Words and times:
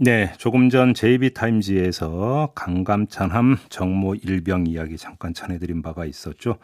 네, 0.00 0.32
조금 0.38 0.70
전 0.70 0.94
JB타임즈에서 0.94 2.52
강감찬함 2.54 3.56
정모 3.68 4.14
일병 4.14 4.68
이야기 4.68 4.96
잠깐 4.96 5.34
전해드린 5.34 5.82
바가 5.82 6.04
있었죠. 6.04 6.58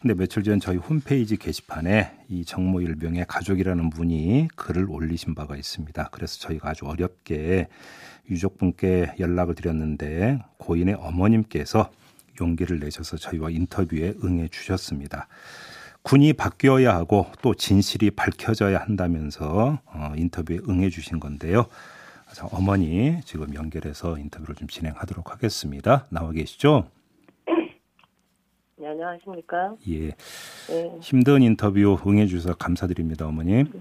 근데 0.00 0.14
며칠 0.14 0.44
전 0.44 0.60
저희 0.60 0.76
홈페이지 0.76 1.36
게시판에 1.36 2.12
이 2.28 2.44
정모 2.44 2.82
일병의 2.82 3.24
가족이라는 3.26 3.90
분이 3.90 4.50
글을 4.54 4.86
올리신 4.88 5.34
바가 5.34 5.56
있습니다. 5.56 6.10
그래서 6.12 6.38
저희가 6.38 6.70
아주 6.70 6.86
어렵게 6.86 7.66
유족분께 8.30 9.14
연락을 9.18 9.56
드렸는데 9.56 10.38
고인의 10.58 10.94
어머님께서 10.94 11.90
용기를 12.40 12.78
내셔서 12.78 13.16
저희와 13.16 13.50
인터뷰에 13.50 14.14
응해 14.22 14.46
주셨습니다. 14.46 15.26
군이 16.02 16.34
바뀌어야 16.34 16.94
하고 16.94 17.26
또 17.42 17.52
진실이 17.52 18.12
밝혀져야 18.12 18.78
한다면서 18.78 19.80
어, 19.86 20.12
인터뷰에 20.14 20.60
응해 20.68 20.88
주신 20.90 21.18
건데요. 21.18 21.66
자, 22.36 22.46
어머니 22.52 23.18
지금 23.24 23.54
연결해서 23.54 24.18
인터뷰를 24.18 24.56
좀 24.56 24.68
진행하도록 24.68 25.32
하겠습니다. 25.32 26.04
나와 26.10 26.32
계시죠? 26.32 26.84
네, 28.76 28.88
안녕하십니까? 28.88 29.74
예. 29.88 30.08
네. 30.68 30.98
힘든 31.00 31.40
인터뷰 31.40 31.98
응해 32.06 32.26
주셔서 32.26 32.54
감사드립니다, 32.54 33.26
어머님. 33.26 33.72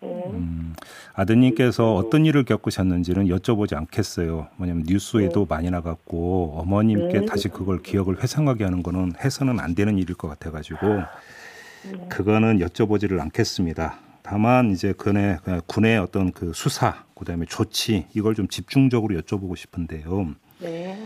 네. 0.00 0.24
음, 0.26 0.74
아드님께서 1.12 1.94
어떤 1.94 2.26
일을 2.26 2.42
겪으셨는지는 2.42 3.28
여쭤보지 3.28 3.76
않겠어요. 3.76 4.48
뭐냐면 4.56 4.82
뉴스에도 4.88 5.46
많이 5.46 5.70
나갔고 5.70 6.54
어머님께 6.56 7.20
네. 7.20 7.26
다시 7.26 7.46
그걸 7.46 7.80
기억을 7.80 8.20
회상하게 8.20 8.64
하는 8.64 8.82
거는 8.82 9.12
해서는 9.22 9.60
안 9.60 9.76
되는 9.76 9.98
일일 9.98 10.16
것 10.16 10.26
같아가지고 10.26 11.04
그거는 12.08 12.58
여쭤보지를 12.58 13.20
않겠습니다. 13.20 14.00
다만 14.24 14.70
이제 14.70 14.94
군의 14.94 15.36
군의 15.66 15.98
어떤 15.98 16.32
그 16.32 16.52
수사, 16.54 17.04
그다음에 17.14 17.44
조치 17.44 18.06
이걸 18.16 18.34
좀 18.34 18.48
집중적으로 18.48 19.14
여쭤보고 19.16 19.54
싶은데요. 19.54 20.34
네. 20.62 20.96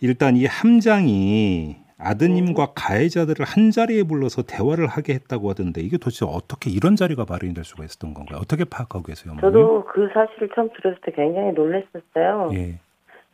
일단 0.00 0.36
이 0.36 0.46
함장이 0.46 1.76
아드님과 1.96 2.72
가해자들을 2.74 3.46
한 3.46 3.70
자리에 3.70 4.02
불러서 4.02 4.42
대화를 4.42 4.88
하게 4.88 5.14
했다고 5.14 5.48
하던데 5.48 5.80
이게 5.80 5.96
도대체 5.96 6.26
어떻게 6.28 6.68
이런 6.70 6.96
자리가 6.96 7.24
마련이 7.26 7.54
될 7.54 7.64
수가 7.64 7.84
있었던 7.84 8.12
건가요? 8.12 8.40
어떻게 8.42 8.64
파악하고 8.64 9.04
계세요, 9.04 9.32
어머님? 9.32 9.40
저도 9.40 9.84
그 9.84 10.10
사실을 10.12 10.50
처음 10.54 10.68
들었을 10.74 10.98
때 11.02 11.12
굉장히 11.12 11.52
놀랐었어요. 11.52 12.50
예. 12.54 12.80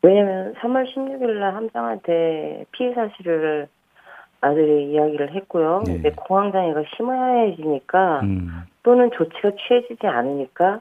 왜냐면 0.02 0.54
3월 0.60 0.84
16일 0.94 1.40
날 1.40 1.56
함장한테 1.56 2.66
피해 2.72 2.92
사실을 2.94 3.66
아들이 4.42 4.92
이야기를 4.92 5.34
했고요. 5.34 5.84
네. 5.86 5.94
이제 5.94 6.10
공황장애가 6.10 6.82
심해지니까 6.96 8.20
음. 8.20 8.64
또는 8.82 9.10
조치가 9.12 9.52
취해지지 9.56 10.06
않으니까 10.06 10.80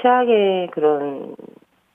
최악의 0.00 0.68
그런 0.72 1.36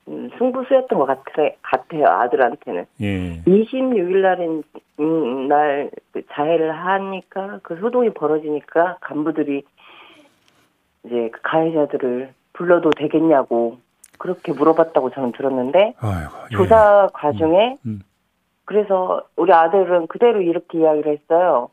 음, 0.07 0.29
승부수였던 0.37 0.97
것 0.97 1.05
같아, 1.05 1.23
같아 1.61 1.99
요. 1.99 2.05
아들한테는. 2.05 2.85
예. 3.01 3.41
26일 3.43 4.21
날인 4.21 4.63
음, 4.99 5.47
날그 5.47 6.23
자해를 6.31 6.75
하니까 6.75 7.59
그 7.61 7.75
소동이 7.77 8.09
벌어지니까 8.11 8.97
간부들이 9.01 9.61
이제 11.05 11.29
그 11.31 11.39
가해자들을 11.43 12.33
불러도 12.53 12.89
되겠냐고 12.91 13.77
그렇게 14.17 14.51
물어봤다고 14.51 15.11
저는 15.11 15.31
들었는데 15.33 15.93
아이고. 15.99 16.31
예. 16.51 16.55
조사 16.55 17.07
과정에 17.13 17.75
음. 17.85 18.01
그래서 18.65 19.23
우리 19.35 19.53
아들은 19.53 20.07
그대로 20.07 20.41
이렇게 20.41 20.79
이야기를 20.79 21.13
했어요. 21.13 21.69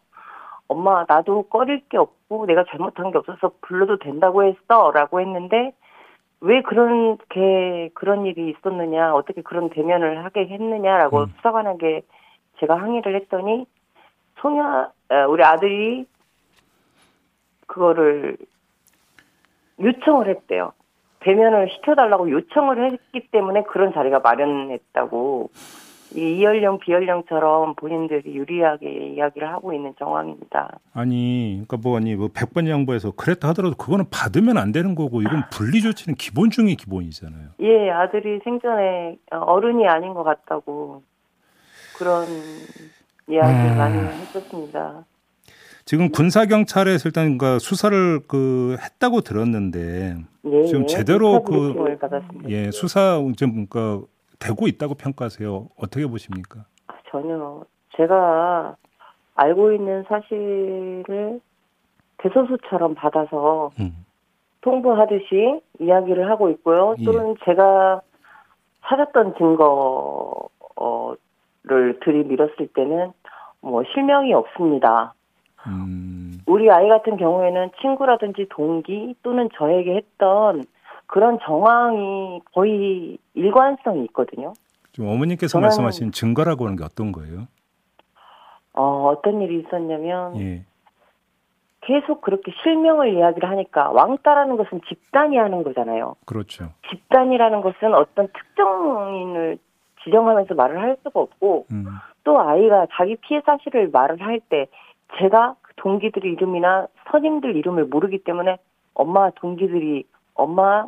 엄마 0.69 1.05
나도 1.09 1.45
꺼릴 1.45 1.81
게 1.89 1.97
없 1.99 2.16
고 2.29 2.45
내가 2.47 2.65
잘못한 2.65 3.13
게 3.13 3.19
없어서 3.19 3.53
불러도 3.61 3.99
된다고 3.99 4.43
했어라고 4.45 5.21
했는데 5.21 5.73
왜 6.41 6.63
그렇게 6.63 7.91
그런 7.95 8.27
일이 8.27 8.51
있었느냐 8.51 9.15
어떻게 9.15 9.43
그런 9.43 9.71
대면을 9.71 10.25
하게 10.25 10.47
했느냐라고 10.49 11.21
음. 11.21 11.27
수사관에게 11.37 12.03
제가 12.59 12.77
항의를 12.77 13.15
했더니 13.17 13.67
소녀 14.41 14.91
어, 15.09 15.15
우리 15.29 15.45
아들이 15.45 16.07
그거를 17.67 18.37
요청을 19.81 20.29
했대요. 20.29 20.73
대면을 21.21 21.69
시켜달라고 21.71 22.31
요청을 22.31 22.93
했기 22.93 23.29
때문에 23.31 23.65
그런 23.65 23.93
자리가 23.93 24.21
마련했다고 24.21 25.51
이 26.15 26.39
이연령 26.39 26.79
비연령처럼 26.79 27.75
본인들이 27.75 28.35
유리하게 28.35 29.15
이야기를 29.15 29.49
하고 29.49 29.73
있는 29.73 29.95
정황입니다. 29.99 30.79
아니, 30.93 31.63
그러니까 31.67 31.77
뭐 31.77 31.97
아니 31.97 32.15
뭐 32.15 32.29
100번 32.29 32.69
양보해서 32.69 33.11
그랬다 33.13 33.49
하더라도 33.49 33.77
그거는 33.77 34.07
받으면 34.11 34.57
안 34.59 34.73
되는 34.73 34.95
거고 34.95 35.21
이건 35.23 35.45
분리 35.51 35.81
조치는 35.81 36.17
기본 36.17 36.51
중의 36.51 36.77
기본이잖아요. 36.77 37.49
예, 37.61 37.91
아들이 37.91 38.39
생전에 38.45 39.17
어른이 39.31 39.87
아닌 39.89 40.15
것 40.15 40.23
같다고 40.23 41.03
그런 41.99 42.27
이야기를 43.29 43.73
음. 43.73 43.79
많이 43.79 43.99
했었습니다. 43.99 45.05
지금 45.85 46.11
군사 46.11 46.47
경찰에서 46.47 47.09
일단 47.09 47.39
그 47.39 47.59
수사를 47.61 48.21
그 48.27 48.77
했다고 48.81 49.21
들었는데 49.21 50.17
예, 50.47 50.65
지금 50.65 50.83
예, 50.83 50.87
제대로 50.87 51.43
그. 51.43 51.75
예, 52.49 52.71
수사 52.73 53.19
좀 53.37 53.67
그러니까 53.67 54.05
되고 54.39 54.67
있다고 54.67 54.95
평가하세요. 54.95 55.69
어떻게 55.79 56.07
보십니까? 56.07 56.65
전혀 57.11 57.65
제가 57.97 58.77
알고 59.35 59.73
있는 59.73 60.05
사실을 60.09 61.41
대소수처럼 62.19 62.95
받아서 62.95 63.71
음. 63.81 64.05
통보하듯이 64.63 65.61
이야기를 65.79 66.29
하고 66.31 66.51
있고요. 66.51 66.97
예. 66.99 67.05
또는 67.05 67.37
제가 67.45 68.01
찾았던 68.87 69.35
증거를 69.37 70.49
들이밀었을 72.01 72.69
때는 72.75 73.13
뭐 73.61 73.83
실명이 73.93 74.33
없습니다. 74.35 75.15
음. 75.67 76.39
우리 76.47 76.71
아이 76.71 76.89
같은 76.89 77.17
경우에는 77.17 77.71
친구라든지 77.81 78.47
동기 78.51 79.17
또는 79.23 79.49
저에게 79.57 79.97
했던 79.97 80.65
그런 81.07 81.39
정황이 81.43 82.41
거의 82.55 83.19
일관성이 83.35 84.05
있거든요. 84.07 84.53
지금 84.93 85.09
어머님께서 85.11 85.59
저는- 85.59 85.63
말씀하신 85.63 86.13
증거라고 86.13 86.65
하는 86.65 86.77
게 86.77 86.85
어떤 86.85 87.13
거예요? 87.13 87.47
어, 88.75 89.09
어떤 89.09 89.41
일이 89.41 89.61
있었냐면 89.61 90.39
예. 90.41 90.65
계속 91.83 92.21
그렇게 92.21 92.53
실명을 92.63 93.15
이야기를 93.15 93.49
하니까 93.49 93.91
왕따라는 93.91 94.57
것은 94.57 94.81
집단이 94.89 95.37
하는 95.37 95.63
거잖아요. 95.63 96.17
그렇죠. 96.27 96.71
집단이라는 96.91 97.61
것은 97.63 97.95
어떤 97.95 98.29
특정인을 98.33 99.59
지정하면서 100.03 100.55
말을 100.55 100.81
할 100.81 100.97
수가 101.03 101.21
없고 101.21 101.67
음. 101.73 101.87
또 102.25 102.41
아이가 102.41 102.87
자기 102.93 103.17
피해 103.17 103.41
사실을 103.45 103.91
말을 103.91 104.21
할 104.21 104.41
때 104.41 104.67
제가 105.19 105.55
그 105.63 105.75
동기들 105.77 106.25
이름이나 106.25 106.89
선임들 107.11 107.55
이름을 107.57 107.85
모르기 107.87 108.19
때문에 108.25 108.57
엄마 108.95 109.31
동기들이 109.31 110.05
엄마 110.35 110.87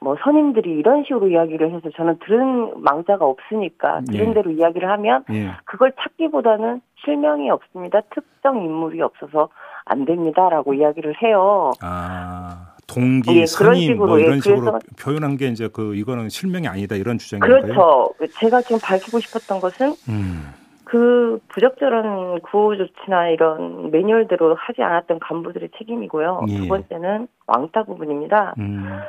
뭐 0.00 0.16
선임들이 0.22 0.70
이런 0.70 1.02
식으로 1.04 1.28
이야기를 1.28 1.74
해서 1.74 1.90
저는 1.96 2.18
들은 2.24 2.82
망자가 2.82 3.24
없으니까 3.24 4.02
들은 4.02 4.30
예. 4.30 4.34
대로 4.34 4.50
이야기를 4.50 4.88
하면 4.88 5.24
예. 5.30 5.50
그걸 5.64 5.92
찾기보다는 6.00 6.80
실명이 7.04 7.50
없습니다. 7.50 8.00
특정 8.14 8.62
인물이 8.62 9.02
없어서 9.02 9.48
안 9.84 10.04
됩니다라고 10.04 10.74
이야기를 10.74 11.14
해요. 11.22 11.72
아, 11.82 12.74
동기, 12.86 13.30
예, 13.30 13.44
그런 13.56 13.74
선임 13.74 13.96
뭐 13.96 14.06
식으로, 14.06 14.20
예, 14.20 14.24
이런 14.24 14.40
식으로 14.40 14.78
표현한 15.00 15.36
게 15.36 15.48
이제 15.48 15.68
그 15.72 15.94
이거는 15.94 16.28
실명이 16.28 16.68
아니다 16.68 16.94
이런 16.94 17.18
주장인가요? 17.18 17.62
그렇죠. 17.62 18.14
제가 18.38 18.60
지금 18.62 18.78
밝히고 18.82 19.18
싶었던 19.20 19.60
것은 19.60 19.94
음. 20.08 20.54
그 20.84 21.38
부적절한 21.48 22.40
구호 22.40 22.76
조치나 22.76 23.28
이런 23.28 23.90
매뉴얼대로 23.90 24.54
하지 24.54 24.82
않았던 24.82 25.18
간부들의 25.18 25.70
책임이고요. 25.76 26.46
예. 26.48 26.56
두 26.56 26.68
번째는 26.68 27.28
왕따 27.46 27.82
부분입니다. 27.82 28.54
음. 28.58 29.00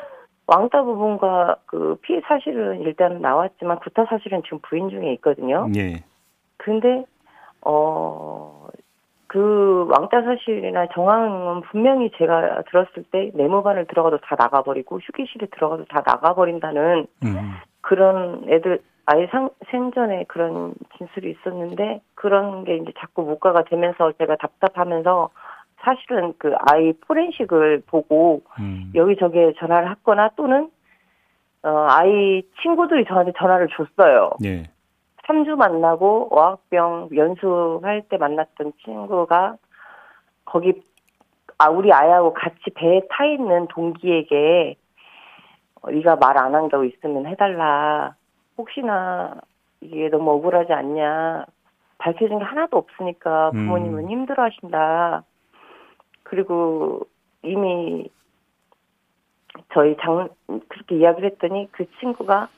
왕따 0.50 0.84
부분과 0.84 1.58
그 1.68 1.98
피해 2.02 2.22
사실은 2.26 2.82
일단 2.82 3.22
나왔지만 3.22 3.80
구타 3.80 4.06
사실은 4.06 4.42
지금 4.44 4.60
부인 4.64 4.90
중에 4.90 5.14
있거든요. 5.14 5.68
예. 5.76 6.04
근데 6.58 7.06
어. 7.62 8.68
그 9.28 9.86
왕따 9.92 10.24
사실이나 10.24 10.88
정황은 10.88 11.62
분명히 11.62 12.10
제가 12.18 12.64
들었을 12.64 13.04
때 13.12 13.30
내무반을 13.36 13.86
들어가도 13.86 14.18
다 14.22 14.36
나가버리고 14.36 14.98
휴게실에 15.00 15.50
들어가도 15.52 15.86
다 15.86 16.02
나가버린다는 16.04 17.06
음. 17.24 17.52
그런 17.82 18.44
애들 18.50 18.82
아예 19.06 19.28
상, 19.28 19.52
생전에 19.70 20.26
그런 20.28 20.74
진술이 20.98 21.30
있었는데 21.32 22.02
그런 22.16 22.64
게 22.64 22.78
이제 22.78 22.92
자꾸 23.00 23.22
묵과가 23.22 23.66
되면서 23.66 24.12
제가 24.14 24.36
답답하면서 24.38 25.30
사실은 25.82 26.34
그 26.38 26.54
아이 26.68 26.94
포렌식을 26.94 27.84
보고 27.88 28.42
음. 28.60 28.92
여기저기에 28.96 29.54
전화를 29.60 29.90
했거나 29.92 30.30
또는 30.36 30.70
어 31.64 31.86
아이 31.90 32.42
친구들이 32.62 33.06
저한테 33.06 33.34
전화를 33.38 33.68
줬어요. 33.70 34.32
예. 34.44 34.64
3주 35.28 35.56
만나고 35.56 36.30
어학병 36.32 37.10
연수할 37.16 38.02
때 38.10 38.18
만났던 38.18 38.74
친구가 38.84 39.58
거기 40.46 40.82
아 41.58 41.70
우리 41.70 41.92
아이하고 41.94 42.34
같이 42.34 42.70
배에 42.74 43.02
타 43.10 43.26
있는 43.26 43.68
동기에게 43.68 44.76
어, 45.82 45.92
네가 45.92 46.16
말 46.18 46.38
안 46.38 46.56
한다고 46.56 46.84
있으면 46.84 47.26
해달라. 47.28 48.16
혹시나 48.58 49.36
이게 49.82 50.10
너무 50.10 50.32
억울하지 50.32 50.74
않냐. 50.74 51.46
밝혀진 52.00 52.40
게 52.40 52.44
하나도 52.46 52.78
없으니까 52.78 53.52
부모님은 53.52 54.06
음. 54.06 54.10
힘들어하신다. 54.10 55.24
그리고 56.30 57.08
이미 57.42 58.08
저희 59.74 59.96
장 59.98 60.30
그렇게 60.68 60.98
이야기를 60.98 61.32
했더니 61.32 61.68
그 61.72 61.86
친구가 62.00 62.50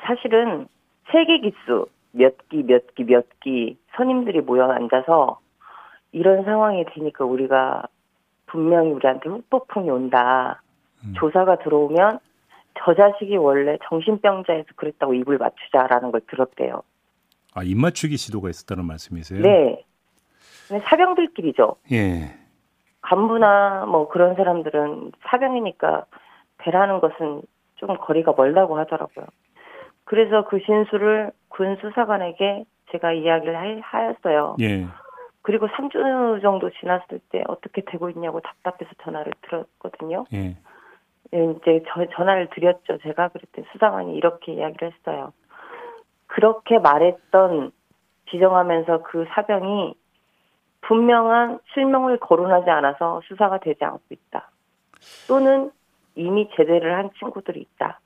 사실은 0.00 0.66
세계 1.12 1.38
기수 1.40 1.86
몇 2.12 2.36
기 2.48 2.62
몇 2.62 2.94
기 2.94 3.04
몇 3.04 3.26
기 3.40 3.76
선임들이 3.96 4.40
모여 4.40 4.70
앉아서 4.70 5.38
이런 6.12 6.44
상황이 6.44 6.84
되니까 6.94 7.24
우리가 7.26 7.84
분명히 8.46 8.90
우리한테 8.92 9.28
후폭풍이 9.28 9.90
온다. 9.90 10.62
음. 11.04 11.12
조사가 11.18 11.58
들어오면 11.58 12.18
저 12.78 12.94
자식이 12.94 13.36
원래 13.36 13.76
정신병자에서 13.88 14.68
그랬다고 14.76 15.12
입을 15.14 15.36
맞추자라는 15.36 16.12
걸 16.12 16.22
들었대요. 16.30 16.82
아, 17.54 17.62
입맞추기 17.62 18.16
시도가 18.16 18.48
있었다는 18.48 18.86
말씀이세요? 18.86 19.42
네. 19.42 19.84
사병들끼리죠. 20.68 21.76
예. 21.92 22.34
간부나 23.06 23.86
뭐 23.86 24.08
그런 24.08 24.34
사람들은 24.34 25.12
사병이니까 25.28 26.06
배라는 26.58 27.00
것은 27.00 27.42
좀 27.76 27.96
거리가 27.96 28.34
멀다고 28.36 28.78
하더라고요. 28.78 29.26
그래서 30.04 30.44
그 30.46 30.60
진술을 30.60 31.30
군 31.48 31.76
수사관에게 31.80 32.64
제가 32.90 33.12
이야기를 33.12 33.56
하- 33.56 33.80
하였어요. 33.82 34.56
예. 34.60 34.86
그리고 35.42 35.68
3주 35.68 36.42
정도 36.42 36.70
지났을 36.70 37.20
때 37.30 37.44
어떻게 37.46 37.82
되고 37.82 38.10
있냐고 38.10 38.40
답답해서 38.40 38.90
전화를 39.04 39.32
드렸거든요. 39.42 40.24
예. 40.32 40.56
예, 41.34 41.44
이제 41.44 41.82
저, 41.88 42.06
전화를 42.16 42.48
드렸죠. 42.50 42.98
제가 42.98 43.28
그랬더니 43.28 43.66
수사관이 43.72 44.16
이렇게 44.16 44.52
이야기를 44.54 44.92
했어요. 44.92 45.32
그렇게 46.26 46.78
말했던 46.78 47.70
지정하면서 48.30 49.02
그 49.04 49.26
사병이 49.30 49.94
분명한 50.86 51.60
실명을 51.74 52.18
거론하지 52.20 52.70
않아서 52.70 53.20
수사가 53.24 53.58
되지 53.58 53.84
않고 53.84 54.00
있다. 54.10 54.50
또는 55.28 55.70
이미 56.14 56.48
제대를 56.56 56.96
한 56.96 57.10
친구들이 57.18 57.60
있다. 57.60 58.00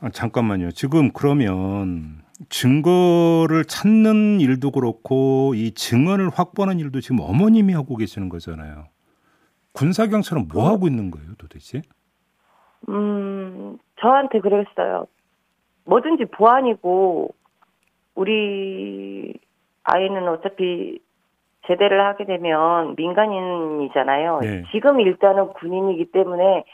아, 0.00 0.08
잠깐만요. 0.10 0.70
지금 0.70 1.10
그러면 1.12 2.22
증거를 2.48 3.64
찾는 3.64 4.40
일도 4.40 4.70
그렇고 4.70 5.52
이 5.54 5.72
증언을 5.72 6.30
확보하는 6.30 6.78
일도 6.78 7.00
지금 7.00 7.20
어머님이 7.20 7.74
하고 7.74 7.96
계시는 7.96 8.28
거잖아요. 8.28 8.86
군사 9.72 10.06
경찰은 10.06 10.48
뭐 10.52 10.68
하고 10.68 10.86
있는 10.86 11.10
거예요, 11.10 11.34
도대체? 11.36 11.82
음, 12.88 13.78
저한테 14.00 14.40
그랬어요. 14.40 15.06
뭐든지 15.84 16.26
보안이고, 16.26 17.34
우리 18.14 19.34
아이는 19.84 20.28
어차피 20.28 20.98
제대를 21.66 22.04
하게 22.04 22.24
되면 22.24 22.94
민간인이잖아요. 22.96 24.38
네. 24.42 24.62
지금 24.72 25.00
일단은 25.00 25.48
군인이기 25.54 26.10
때문에 26.12 26.64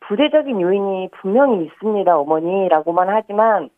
부대적인 0.00 0.60
요인이 0.60 1.10
분명히 1.20 1.64
있습니다, 1.64 2.16
어머니라고만 2.16 3.08
하지만 3.08 3.70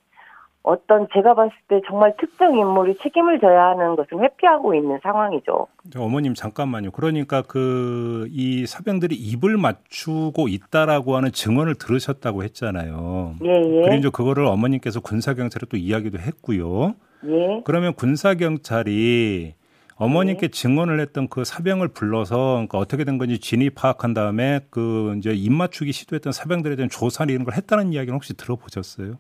어떤 0.62 1.06
제가 1.14 1.34
봤을 1.34 1.52
때 1.68 1.80
정말 1.88 2.14
특정 2.18 2.56
인물이 2.58 2.98
책임을 2.98 3.40
져야 3.40 3.68
하는 3.68 3.96
것을 3.96 4.22
회피하고 4.22 4.74
있는 4.74 4.98
상황이죠. 5.02 5.68
저 5.90 6.02
어머님 6.02 6.34
잠깐만요. 6.34 6.90
그러니까 6.90 7.42
그 7.42 8.08
이 8.30 8.66
사병들이 8.66 9.14
입을 9.14 9.56
맞추고 9.56 10.48
있다라고 10.48 11.16
하는 11.16 11.32
증언을 11.32 11.74
들으셨다고 11.76 12.42
했잖아요. 12.44 13.34
예, 13.44 13.50
예. 13.50 13.82
그리고 13.88 14.10
그거를 14.10 14.44
어머님께서 14.46 15.00
군사 15.00 15.34
경찰에 15.34 15.66
또 15.70 15.76
이야기도 15.76 16.18
했고요. 16.18 16.94
예. 17.24 17.62
그러면 17.64 17.94
군사 17.94 18.34
경찰이 18.34 19.54
어머님께 19.96 20.48
증언을 20.48 21.00
했던 21.00 21.28
그 21.28 21.44
사병을 21.44 21.88
불러서 21.88 22.52
그러니까 22.52 22.78
어떻게 22.78 23.04
된 23.04 23.18
건지 23.18 23.40
진위 23.40 23.70
파악한 23.70 24.14
다음에 24.14 24.60
그 24.70 25.14
이제 25.18 25.32
입 25.32 25.52
맞추기 25.52 25.90
시도했던 25.92 26.32
사병들에 26.32 26.76
대한 26.76 26.88
조사나 26.88 27.32
이런 27.32 27.44
걸 27.44 27.54
했다는 27.54 27.92
이야기는 27.92 28.14
혹시 28.14 28.36
들어보셨어요? 28.36 29.14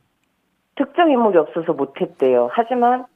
특정 0.76 1.10
인물이 1.10 1.36
없어서 1.38 1.72
못했대요. 1.72 2.50
하지만 2.52 3.06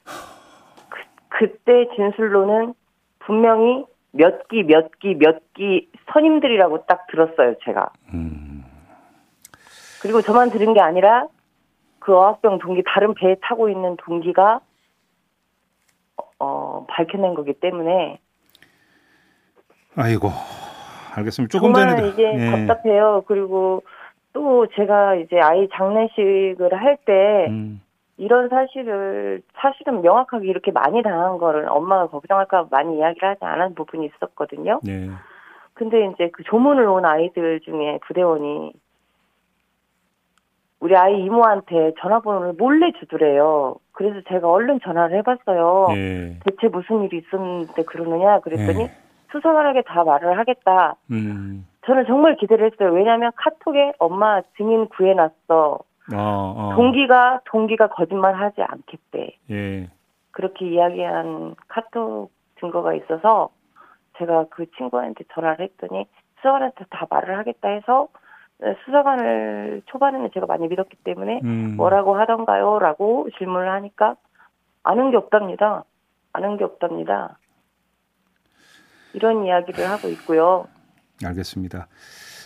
그, 0.88 0.98
그때 1.28 1.86
진술로는 1.94 2.74
분명히 3.20 3.84
몇 4.10 4.48
기, 4.48 4.64
몇 4.64 4.90
기, 4.98 5.14
몇 5.14 5.38
기 5.54 5.88
선임들이라고 6.12 6.86
딱 6.86 7.06
들었어요, 7.06 7.54
제가. 7.64 7.90
음, 8.12 8.64
그리고 10.02 10.20
저만 10.20 10.50
들은 10.50 10.74
게 10.74 10.80
아니라 10.80 11.28
그 12.00 12.14
어학병 12.14 12.58
동기, 12.58 12.82
다른 12.86 13.14
배에 13.14 13.36
타고 13.42 13.68
있는 13.68 13.96
동기가 13.98 14.56
어, 14.56 14.60
밝혀낸 16.92 17.34
거기 17.34 17.52
때문에 17.54 18.18
아이고 19.96 20.28
알겠습니다. 21.16 21.50
조금 21.50 21.72
정말 21.74 21.96
전에도 21.96 22.08
이제 22.14 22.22
예. 22.22 22.50
답답해요. 22.50 23.24
그리고 23.26 23.82
또 24.32 24.66
제가 24.74 25.16
이제 25.16 25.38
아이 25.40 25.68
장례식을 25.74 26.72
할때 26.72 27.46
음, 27.50 27.82
이런 28.16 28.48
사실을 28.48 29.42
사실은 29.54 30.00
명확하게 30.02 30.46
이렇게 30.46 30.70
많이 30.70 31.02
당한 31.02 31.38
거를 31.38 31.68
엄마가 31.68 32.06
걱정할까 32.06 32.62
봐 32.64 32.68
많이 32.70 32.98
이야기를 32.98 33.28
하지 33.28 33.44
않은 33.44 33.74
부분이 33.74 34.06
있었거든요. 34.06 34.80
네. 34.82 35.10
근데 35.74 36.06
이제 36.06 36.30
그 36.32 36.42
조문을 36.44 36.86
온 36.86 37.04
아이들 37.04 37.60
중에 37.60 37.98
부대원이 38.06 38.72
우리 40.82 40.96
아이 40.96 41.22
이모한테 41.22 41.92
전화번호를 42.00 42.54
몰래 42.54 42.90
주더래요. 42.98 43.76
그래서 43.92 44.20
제가 44.28 44.50
얼른 44.50 44.80
전화를 44.80 45.16
해봤어요. 45.18 45.86
예. 45.90 46.38
대체 46.44 46.66
무슨 46.66 47.04
일이 47.04 47.18
있었는데 47.18 47.84
그러느냐 47.84 48.40
그랬더니 48.40 48.82
예. 48.82 48.92
수사관에게 49.30 49.82
다 49.82 50.02
말을 50.02 50.36
하겠다. 50.36 50.96
음. 51.12 51.68
저는 51.86 52.06
정말 52.06 52.34
기대를 52.34 52.72
했어요. 52.72 52.92
왜냐하면 52.92 53.30
카톡에 53.36 53.92
엄마 54.00 54.42
증인 54.56 54.88
구해놨어. 54.88 55.78
어, 56.14 56.16
어. 56.16 56.72
동기가 56.74 57.42
동기가 57.44 57.86
거짓말하지 57.86 58.62
않겠대. 58.62 59.36
예. 59.52 59.88
그렇게 60.32 60.66
이야기한 60.66 61.54
카톡 61.68 62.32
증거가 62.58 62.92
있어서 62.94 63.50
제가 64.18 64.46
그 64.50 64.68
친구한테 64.72 65.22
전화를 65.32 65.64
했더니 65.64 66.06
수사관한테 66.38 66.86
다 66.90 67.06
말을 67.08 67.38
하겠다 67.38 67.68
해서 67.68 68.08
수사관을 68.84 69.82
초반에는 69.86 70.30
제가 70.34 70.46
많이 70.46 70.68
믿었기 70.68 70.96
때문에 71.04 71.40
음. 71.42 71.76
뭐라고 71.76 72.16
하던가요? 72.16 72.78
라고 72.78 73.28
질문을 73.38 73.70
하니까 73.72 74.16
아는 74.82 75.10
게 75.10 75.16
없답니다. 75.16 75.84
아는 76.32 76.56
게 76.56 76.64
없답니다. 76.64 77.38
이런 79.14 79.44
이야기를 79.44 79.88
하고 79.88 80.08
있고요. 80.08 80.66
알겠습니다. 81.24 81.88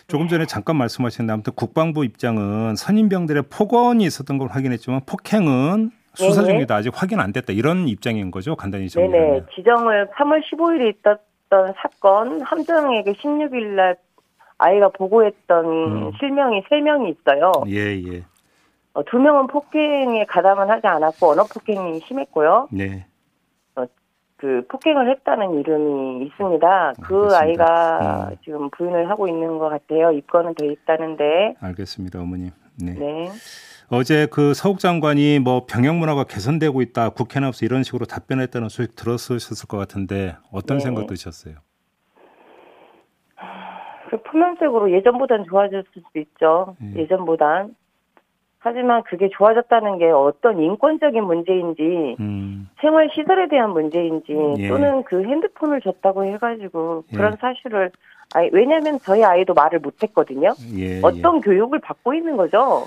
조금 0.08 0.28
전에 0.28 0.46
잠깐 0.46 0.76
말씀하셨는데 0.76 1.32
아무튼 1.32 1.52
국방부 1.54 2.04
입장은 2.04 2.76
선임병들의 2.76 3.44
폭언이 3.50 4.04
있었던 4.04 4.38
걸 4.38 4.49
확인했지만 4.49 5.00
폭행은 5.06 5.90
수사 6.14 6.42
네네. 6.42 6.54
중이다 6.54 6.75
아직 6.76 6.92
확인 6.94 7.20
안 7.20 7.32
됐다 7.32 7.52
이런 7.52 7.88
입장인 7.88 8.30
거죠 8.30 8.56
간단히 8.56 8.88
네네. 8.88 9.11
정리하면. 9.11 9.46
지정을 9.54 10.08
3월 10.14 10.42
15일에 10.44 10.94
있었던 10.96 11.75
사건 11.76 12.40
함정에게 12.40 13.12
16일 13.14 13.75
날 13.75 13.96
아이가 14.58 14.88
보고했던 14.88 15.64
음. 15.64 16.12
실명이 16.18 16.62
3명이 16.64 17.14
있어요. 17.14 17.52
예 17.68 18.00
예. 18.02 18.25
어, 18.94 19.02
두 19.04 19.18
명은 19.18 19.46
폭행에 19.48 20.25
가담은 20.26 20.70
하지 20.70 20.86
않았고 20.86 21.30
언어 21.30 21.44
폭행이 21.44 22.00
심했고요. 22.00 22.68
네. 22.72 23.06
그 24.38 24.66
폭행을 24.68 25.10
했다는 25.10 25.60
이름이 25.60 26.26
있습니다. 26.26 26.92
그 27.02 27.28
알겠습니다. 27.34 27.38
아이가 27.40 28.28
음. 28.30 28.36
지금 28.44 28.70
부인을 28.70 29.08
하고 29.08 29.28
있는 29.28 29.58
것 29.58 29.70
같아요. 29.70 30.12
입건은 30.12 30.54
돼 30.54 30.66
있다는데. 30.66 31.54
알겠습니다 31.60 32.20
어머님. 32.20 32.50
네. 32.78 32.92
네. 32.92 33.30
어제 33.88 34.26
그 34.30 34.52
서욱 34.52 34.78
장관이 34.78 35.38
뭐 35.38 35.64
병역 35.66 35.96
문화가 35.96 36.25
개선되고 36.25 36.82
있다 36.82 37.10
국회나 37.10 37.48
없어 37.48 37.64
이런 37.64 37.82
식으로 37.82 38.04
답변했다는 38.04 38.68
소식 38.68 38.96
들었으셨을 38.96 39.68
것 39.68 39.78
같은데 39.78 40.36
어떤 40.52 40.78
네. 40.78 40.84
생각 40.84 41.06
드셨어요? 41.06 41.54
그 44.16 44.23
표면적으로 44.23 44.90
예전보단 44.92 45.44
좋아졌을 45.44 45.85
수도 45.92 46.18
있죠. 46.18 46.76
음. 46.80 46.94
예전보단. 46.96 47.75
하지만 48.58 49.02
그게 49.04 49.28
좋아졌다는 49.28 49.99
게 49.99 50.11
어떤 50.11 50.58
인권적인 50.58 51.23
문제인지 51.23 52.16
음. 52.18 52.68
생활 52.80 53.08
시설에 53.14 53.46
대한 53.49 53.70
문제인지 53.70 54.32
예. 54.58 54.68
또는 54.68 55.04
그 55.04 55.23
핸드폰을 55.23 55.80
줬다고 55.82 56.25
해가지고 56.25 57.04
예. 57.12 57.16
그런 57.16 57.37
사실을 57.37 57.92
아이 58.35 58.50
왜냐하면 58.52 58.99
저희 59.02 59.23
아이도 59.23 59.54
말을 59.54 59.78
못했거든요. 59.78 60.54
예. 60.76 60.96
예. 60.96 61.00
어떤 61.02 61.40
교육을 61.40 61.78
받고 61.78 62.14
있는 62.14 62.37
거죠? 62.37 62.87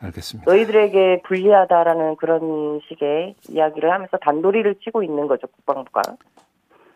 알겠습니다. 0.00 0.48
너희들에게 0.48 1.22
불리하다라는 1.24 2.16
그런 2.16 2.80
식의 2.86 3.34
이야기를 3.48 3.90
하면서 3.90 4.16
단도리를 4.18 4.76
치고 4.84 5.02
있는 5.02 5.26
거죠 5.26 5.48
국방부가. 5.48 6.02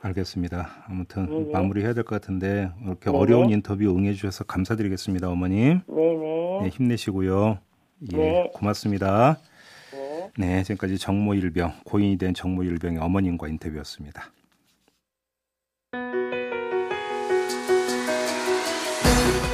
알겠습니다. 0.03 0.85
아무튼 0.89 1.27
네네. 1.27 1.53
마무리해야 1.53 1.93
될 1.95 2.05
것 2.05 2.21
같은데 2.21 2.71
이렇게 2.85 3.07
네네. 3.07 3.19
어려운 3.19 3.51
인터뷰 3.51 3.85
응해 3.97 4.15
주셔서 4.15 4.45
감사드리겠습니다, 4.45 5.29
어머님. 5.29 5.81
네네. 5.87 6.61
네, 6.63 6.69
힘내시고요. 6.69 7.59
예, 8.13 8.17
네. 8.17 8.51
고맙습니다. 8.55 9.39
네. 9.93 10.31
네, 10.39 10.63
지금까지 10.63 10.97
정모일병 10.99 11.73
고인이 11.85 12.17
된 12.17 12.33
정모일병의 12.35 12.99
어머님과 12.99 13.49
인터뷰였습니다. 13.49 14.31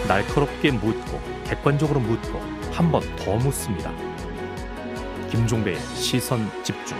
날카롭게 0.09 0.71
묻고 0.73 1.19
객관적으로 1.45 2.01
묻고 2.01 2.39
한 2.73 2.91
번 2.93 3.03
더 3.17 3.37
묻습니다. 3.37 3.91
김종배의 5.31 5.79
시선 5.95 6.41
집중. 6.63 6.97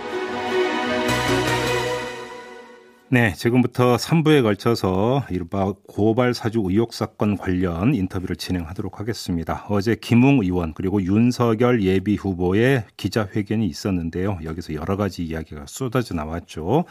네, 3.09 3.33
지금부터 3.33 3.95
3부에 3.95 4.43
걸쳐서 4.43 5.23
이른바 5.29 5.71
고발 5.87 6.33
사주 6.33 6.61
의혹 6.65 6.93
사건 6.93 7.37
관련 7.37 7.95
인터뷰를 7.95 8.35
진행하도록 8.35 8.99
하겠습니다. 8.99 9.65
어제 9.69 9.95
김웅 9.95 10.41
의원 10.43 10.73
그리고 10.73 11.01
윤석열 11.01 11.81
예비 11.83 12.17
후보의 12.17 12.83
기자회견이 12.97 13.65
있었는데요. 13.65 14.39
여기서 14.43 14.73
여러 14.73 14.97
가지 14.97 15.23
이야기가 15.23 15.67
쏟아져 15.67 16.15
나왔죠. 16.15 16.83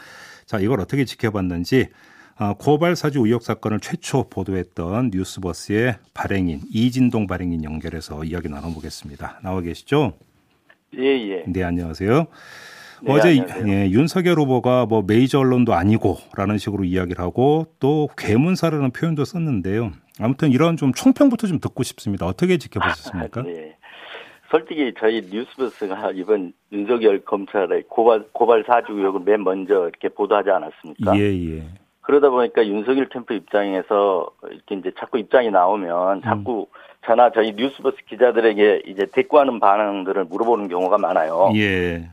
자, 0.47 0.57
이걸 0.57 0.79
어떻게 0.79 1.05
지켜봤는지 1.05 1.89
아, 2.35 2.55
고발 2.57 2.95
사주 2.95 3.19
의혹 3.19 3.43
사건을 3.43 3.79
최초 3.79 4.27
보도했던 4.27 5.11
뉴스버스의 5.13 5.97
발행인 6.15 6.61
이진동 6.71 7.27
발행인 7.27 7.63
연결해서 7.63 8.23
이야기 8.23 8.49
나눠보겠습니다. 8.49 9.41
나와 9.43 9.61
계시죠? 9.61 10.13
예, 10.97 11.03
예. 11.03 11.43
네, 11.45 11.61
안녕하세요. 11.61 12.25
네, 13.01 13.13
어제 13.13 13.29
안녕하세요. 13.29 13.67
예, 13.67 13.89
윤석열 13.89 14.39
후보가 14.39 14.85
뭐 14.87 15.03
메이저 15.05 15.39
언론도 15.39 15.73
아니고라는 15.73 16.57
식으로 16.57 16.83
이야기를 16.83 17.23
하고 17.23 17.67
또 17.79 18.09
괴문사라는 18.17 18.91
표현도 18.91 19.23
썼는데요. 19.25 19.91
아무튼 20.19 20.51
이런 20.51 20.77
좀 20.77 20.93
총평부터 20.93 21.47
좀 21.47 21.59
듣고 21.59 21.83
싶습니다. 21.83 22.25
어떻게 22.25 22.57
지켜보셨습니까? 22.57 23.43
네. 23.47 23.75
솔직히 24.49 24.93
저희 24.97 25.27
뉴스버스가 25.29 26.11
이번 26.15 26.53
윤석열 26.71 27.19
검찰의 27.23 27.83
고발, 27.89 28.23
고발 28.31 28.63
사주 28.65 28.93
의혹을 28.93 29.21
맨 29.25 29.43
먼저 29.43 29.87
이렇게 29.87 30.09
보도하지 30.09 30.49
않았습니까? 30.49 31.17
예, 31.17 31.21
예. 31.21 31.63
그러다 32.01 32.29
보니까 32.29 32.65
윤석열 32.65 33.09
캠프 33.09 33.33
입장에서 33.33 34.29
이렇게 34.49 34.75
이제 34.75 34.91
자꾸 34.97 35.19
입장이 35.19 35.49
음. 35.49 35.51
나오면 35.51 36.21
자꾸 36.21 36.67
저나 37.05 37.31
저희 37.31 37.53
뉴스버스 37.53 37.97
기자들에게 38.09 38.83
이제 38.87 39.05
대꾸하는 39.11 39.59
반응들을 39.59 40.23
물어보는 40.25 40.69
경우가 40.69 40.97
많아요. 40.97 41.51
예. 41.55 42.09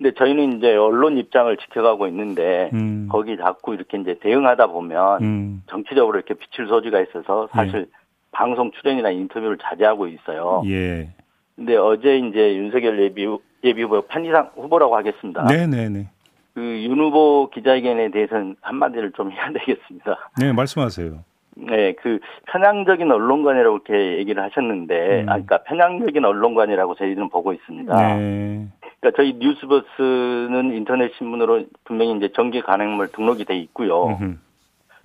근데 0.00 0.12
저희는 0.16 0.56
이제 0.56 0.74
언론 0.76 1.18
입장을 1.18 1.54
지켜가고 1.58 2.06
있는데 2.06 2.70
음. 2.72 3.06
거기 3.10 3.36
자꾸 3.36 3.74
이렇게 3.74 3.98
이제 3.98 4.18
대응하다 4.22 4.68
보면 4.68 5.22
음. 5.22 5.62
정치적으로 5.68 6.16
이렇게 6.16 6.32
비칠 6.32 6.66
소지가 6.68 7.02
있어서 7.02 7.48
사실 7.52 7.86
방송 8.32 8.70
출연이나 8.70 9.10
인터뷰를 9.10 9.58
자제하고 9.58 10.06
있어요. 10.08 10.62
예. 10.66 11.10
근데 11.54 11.76
어제 11.76 12.16
이제 12.16 12.56
윤석열 12.56 12.98
예비 13.02 13.26
후- 13.26 13.42
예비 13.62 13.82
후보 13.82 14.00
판이상 14.00 14.52
후보라고 14.54 14.96
하겠습니다. 14.96 15.44
네, 15.46 15.66
네, 15.66 15.90
네. 15.90 16.08
그 16.54 16.60
윤 16.60 16.98
후보 16.98 17.50
기자회견에 17.52 18.10
대해서는 18.10 18.56
한마디를 18.62 19.12
좀 19.12 19.30
해야 19.30 19.52
되겠습니다. 19.52 20.30
네, 20.40 20.52
말씀하세요. 20.54 21.18
네, 21.56 21.92
그 21.92 22.18
편향적인 22.46 23.10
언론관이라고 23.10 23.78
이렇게 23.78 24.18
얘기를 24.18 24.42
하셨는데, 24.42 25.22
음. 25.22 25.28
아, 25.28 25.32
그러니까 25.32 25.62
편향적인 25.64 26.24
언론관이라고 26.24 26.94
저희는 26.94 27.28
보고 27.28 27.52
있습니다. 27.52 28.16
네. 28.16 28.68
그러니까 29.00 29.16
저희 29.16 29.34
뉴스버스는 29.38 30.72
인터넷 30.74 31.12
신문으로 31.16 31.64
분명히 31.84 32.16
이제 32.16 32.30
정기 32.34 32.60
간행물 32.60 33.08
등록이 33.12 33.44
돼 33.44 33.56
있고요. 33.58 34.08
음흠. 34.08 34.36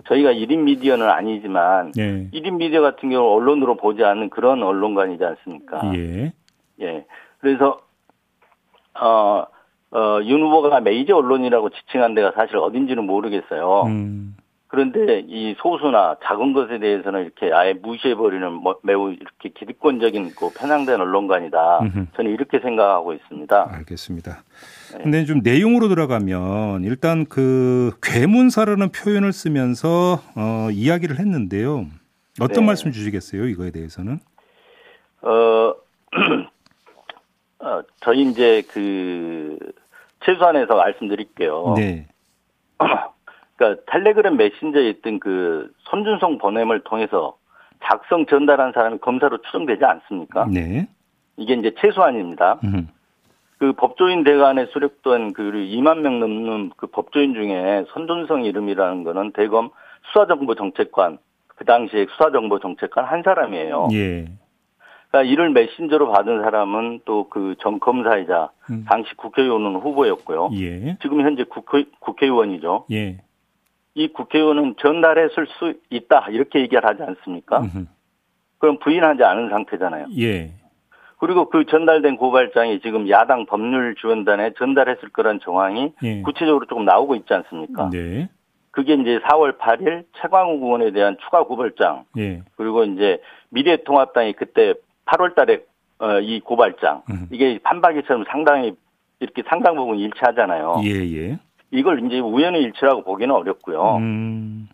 저희가 0.06 0.32
1인 0.32 0.58
미디어는 0.60 1.08
아니지만 1.08 1.92
예. 1.98 2.28
1인 2.30 2.58
미디어 2.58 2.80
같은 2.80 3.10
경우 3.10 3.34
언론으로 3.34 3.76
보지 3.76 4.04
않는 4.04 4.30
그런 4.30 4.62
언론관이지 4.62 5.24
않습니까? 5.24 5.92
예. 5.96 6.32
예. 6.80 7.04
그래서 7.38 7.80
어, 9.00 9.46
어, 9.90 10.20
윤 10.24 10.42
후보가 10.42 10.80
메이저 10.80 11.16
언론이라고 11.16 11.70
지칭한 11.70 12.14
데가 12.14 12.32
사실 12.36 12.56
어딘지는 12.56 13.04
모르겠어요. 13.04 13.82
음. 13.86 14.36
그런데 14.68 15.24
이 15.28 15.54
소수나 15.58 16.16
작은 16.24 16.52
것에 16.52 16.78
대해서는 16.78 17.22
이렇게 17.22 17.52
아예 17.52 17.72
무시해버리는 17.72 18.52
뭐 18.52 18.78
매우 18.82 19.12
이렇게 19.12 19.50
기득권적인 19.50 20.34
그 20.34 20.50
편향된 20.50 21.00
언론관이다. 21.00 21.78
음흠. 21.82 22.06
저는 22.16 22.32
이렇게 22.32 22.58
생각하고 22.58 23.12
있습니다. 23.12 23.68
알겠습니다. 23.72 24.42
네. 24.92 25.02
근데 25.02 25.24
좀 25.24 25.40
내용으로 25.44 25.88
들어가면 25.88 26.82
일단 26.82 27.26
그 27.26 27.96
괴문사라는 28.02 28.90
표현을 28.90 29.32
쓰면서 29.32 30.20
어, 30.34 30.68
이야기를 30.72 31.20
했는데요. 31.20 31.86
어떤 32.40 32.62
네. 32.62 32.66
말씀 32.66 32.90
주시겠어요? 32.90 33.46
이거에 33.46 33.70
대해서는? 33.70 34.18
어, 35.22 35.74
어, 37.60 37.82
저희 38.00 38.22
이제 38.22 38.62
그 38.68 39.58
최소한에서 40.24 40.74
말씀드릴게요. 40.74 41.74
네. 41.76 42.08
그러니까 43.56 43.82
텔레그램 43.90 44.36
메신저에 44.36 44.88
있던 44.90 45.18
그 45.20 45.70
손준성 45.90 46.38
보냄을 46.38 46.80
통해서 46.84 47.36
작성 47.84 48.26
전달한 48.26 48.72
사람이 48.72 48.98
검사로 48.98 49.38
추정되지 49.42 49.84
않습니까? 49.84 50.46
네. 50.46 50.88
이게 51.36 51.54
이제 51.54 51.74
최소한입니다. 51.78 52.60
음. 52.64 52.88
그 53.58 53.72
법조인 53.72 54.24
대관에 54.24 54.66
수록된 54.66 55.32
그 55.32 55.42
2만 55.42 56.00
명 56.00 56.20
넘는 56.20 56.72
그 56.76 56.86
법조인 56.88 57.32
중에 57.34 57.84
손준성 57.88 58.44
이름이라는 58.44 59.04
거는 59.04 59.32
대검 59.32 59.70
수사정보정책관 60.12 61.18
그 61.48 61.64
당시에 61.64 62.06
수사정보정책관 62.10 63.04
한 63.06 63.22
사람이에요. 63.22 63.88
예. 63.92 64.26
그러니까 65.10 65.32
이를 65.32 65.50
메신저로 65.50 66.10
받은 66.12 66.42
사람은 66.42 67.00
또 67.06 67.28
그 67.30 67.54
전 67.60 67.80
검사이자 67.80 68.50
음. 68.70 68.84
당시 68.86 69.14
국회의원은 69.16 69.76
후보였고요. 69.76 70.50
예. 70.54 70.98
지금 71.00 71.22
현재 71.22 71.44
국회, 71.44 71.84
국회의원이죠. 72.00 72.84
예. 72.92 73.18
이 73.96 74.08
국회의원은 74.08 74.74
전달했을 74.78 75.46
수 75.58 75.74
있다 75.88 76.28
이렇게 76.30 76.60
얘기를 76.60 76.84
하지 76.84 77.02
않습니까? 77.02 77.60
음흠. 77.60 77.86
그럼 78.58 78.78
부인하지 78.78 79.24
않은 79.24 79.48
상태잖아요. 79.48 80.08
예. 80.18 80.52
그리고 81.18 81.48
그 81.48 81.64
전달된 81.64 82.18
고발장이 82.18 82.80
지금 82.80 83.08
야당 83.08 83.46
법률 83.46 83.94
지원단에 83.94 84.52
전달했을 84.58 85.08
거란 85.08 85.40
정황이 85.40 85.94
예. 86.02 86.20
구체적으로 86.20 86.66
조금 86.66 86.84
나오고 86.84 87.14
있지 87.16 87.32
않습니까? 87.32 87.88
네. 87.90 88.28
그게 88.70 88.92
이제 88.92 89.18
4월 89.20 89.56
8일 89.56 90.04
최광욱 90.20 90.62
의원에 90.62 90.90
대한 90.90 91.16
추가 91.24 91.44
고발장 91.44 92.04
예. 92.18 92.42
그리고 92.56 92.84
이제 92.84 93.22
미래통합당이 93.48 94.34
그때 94.34 94.74
8월 95.06 95.34
달에 95.34 95.64
어, 96.00 96.20
이 96.20 96.40
고발장 96.40 97.02
음. 97.08 97.28
이게 97.30 97.58
판박이처럼 97.62 98.26
상당히 98.28 98.74
이렇게 99.20 99.42
상당 99.48 99.74
부분 99.76 99.98
일치하잖아요. 99.98 100.82
예, 100.84 100.90
예. 100.90 101.38
이걸 101.70 102.04
이제 102.04 102.18
우연의 102.20 102.62
일치라고 102.62 103.02
보기는 103.02 103.34
어렵고요. 103.34 103.96
음. 103.96 104.68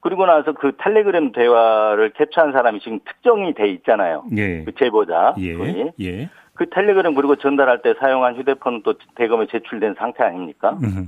그리고 0.00 0.26
나서 0.26 0.52
그 0.52 0.72
텔레그램 0.78 1.32
대화를 1.32 2.12
캡처한 2.12 2.52
사람이 2.52 2.80
지금 2.80 3.00
특정이 3.06 3.54
돼 3.54 3.70
있잖아요. 3.70 4.24
예. 4.36 4.64
그 4.64 4.74
제보자. 4.74 5.34
예. 5.38 5.54
분이. 5.54 5.92
예. 6.00 6.28
그 6.54 6.68
텔레그램 6.68 7.14
그리고 7.14 7.36
전달할 7.36 7.80
때 7.82 7.94
사용한 7.98 8.36
휴대폰은 8.36 8.82
또 8.84 8.94
대검에 9.14 9.46
제출된 9.50 9.94
상태 9.98 10.22
아닙니까? 10.24 10.78
음흠. 10.82 11.06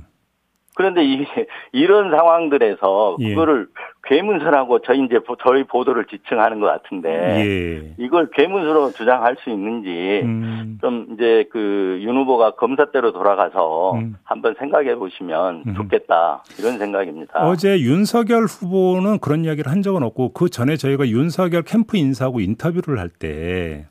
그런데 0.77 1.03
이 1.03 1.25
이런 1.73 2.11
상황들에서 2.11 3.17
예. 3.19 3.29
그거를 3.29 3.67
괴문서라고 4.03 4.79
저희 4.83 5.03
이제 5.03 5.19
보- 5.19 5.35
저희 5.43 5.63
보도를 5.63 6.05
지칭하는 6.05 6.59
것 6.59 6.67
같은데 6.67 7.09
예. 7.09 7.93
이걸 7.97 8.29
괴문서로 8.31 8.91
주장할 8.91 9.35
수 9.43 9.49
있는지 9.49 10.21
음. 10.23 10.77
좀 10.81 11.07
이제 11.13 11.45
그 11.51 11.99
윤 12.01 12.15
후보가 12.15 12.51
검사대로 12.51 13.11
돌아가서 13.11 13.93
음. 13.95 14.15
한번 14.23 14.55
생각해 14.59 14.95
보시면 14.95 15.63
음. 15.67 15.73
좋겠다 15.75 16.43
이런 16.59 16.77
생각입니다. 16.77 17.47
어제 17.47 17.79
윤석열 17.79 18.43
후보는 18.43 19.17
그런 19.19 19.43
이야기를 19.43 19.71
한 19.71 19.81
적은 19.81 20.03
없고 20.03 20.31
그 20.33 20.49
전에 20.49 20.77
저희가 20.77 21.07
윤석열 21.07 21.63
캠프 21.63 21.97
인사하고 21.97 22.39
인터뷰를 22.39 22.99
할 22.99 23.09
때 23.09 23.87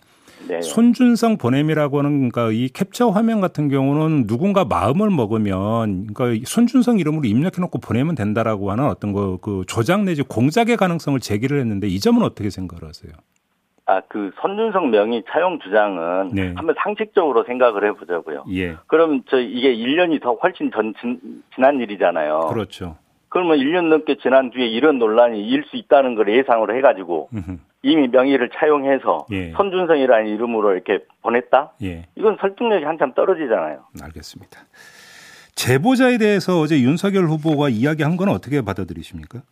네. 0.48 0.60
손준성 0.60 1.38
보냄이라고 1.38 1.98
하는 1.98 2.28
그러니까 2.28 2.52
이 2.52 2.68
캡처 2.68 3.10
화면 3.10 3.40
같은 3.40 3.68
경우는 3.68 4.26
누군가 4.26 4.64
마음을 4.64 5.10
먹으면 5.10 6.12
그러니까 6.12 6.28
이 6.30 6.42
손준성 6.44 6.98
이름으로 6.98 7.24
입력해 7.26 7.60
놓고 7.60 7.78
보내면 7.78 8.14
된다라고 8.14 8.70
하는 8.70 8.86
어떤 8.86 9.12
거 9.12 9.36
그 9.46 9.64
조작 9.66 10.02
내지 10.04 10.22
공작의 10.22 10.76
가능성을 10.76 11.18
제기를 11.20 11.60
했는데 11.60 11.86
이 11.86 11.98
점은 12.00 12.22
어떻게 12.22 12.50
생각을 12.50 12.88
하세요? 12.88 13.12
아, 13.86 14.00
그 14.08 14.32
손준성 14.40 14.90
명의 14.90 15.22
차용 15.30 15.60
주장은 15.60 16.30
네. 16.32 16.52
한번 16.56 16.74
상식적으로 16.82 17.44
생각을 17.44 17.84
해보자고요. 17.88 18.44
예. 18.52 18.76
그럼 18.88 19.22
저 19.28 19.38
이게 19.38 19.72
1년이 19.76 20.20
더 20.20 20.34
훨씬 20.34 20.72
전 20.72 20.92
진, 21.00 21.20
지난 21.54 21.78
일이잖아요. 21.78 22.48
그렇죠. 22.50 22.96
그러면 23.36 23.58
1년 23.58 23.88
넘게 23.90 24.16
지난 24.22 24.50
뒤에 24.50 24.66
이런 24.66 24.98
논란이 24.98 25.46
일 25.46 25.62
수 25.66 25.76
있다는 25.76 26.14
걸 26.14 26.34
예상으로 26.34 26.74
해가지고. 26.74 27.28
이미 27.82 28.08
명의를 28.08 28.48
차용해서 28.54 29.26
예. 29.32 29.52
손준성이라는 29.52 30.26
이름으로 30.28 30.72
이렇게 30.72 31.04
보냈다? 31.22 31.72
예, 31.84 32.06
이건 32.16 32.36
설득력이 32.40 32.84
한참 32.84 33.12
떨어지잖아요. 33.12 33.84
알겠습니다. 34.02 34.60
제보자에 35.54 36.18
대해서 36.18 36.58
어제 36.58 36.80
윤석열 36.80 37.26
후보가 37.26 37.68
이야기한 37.68 38.16
건 38.16 38.30
어떻게 38.30 38.60
받아들이십니까? 38.62 39.42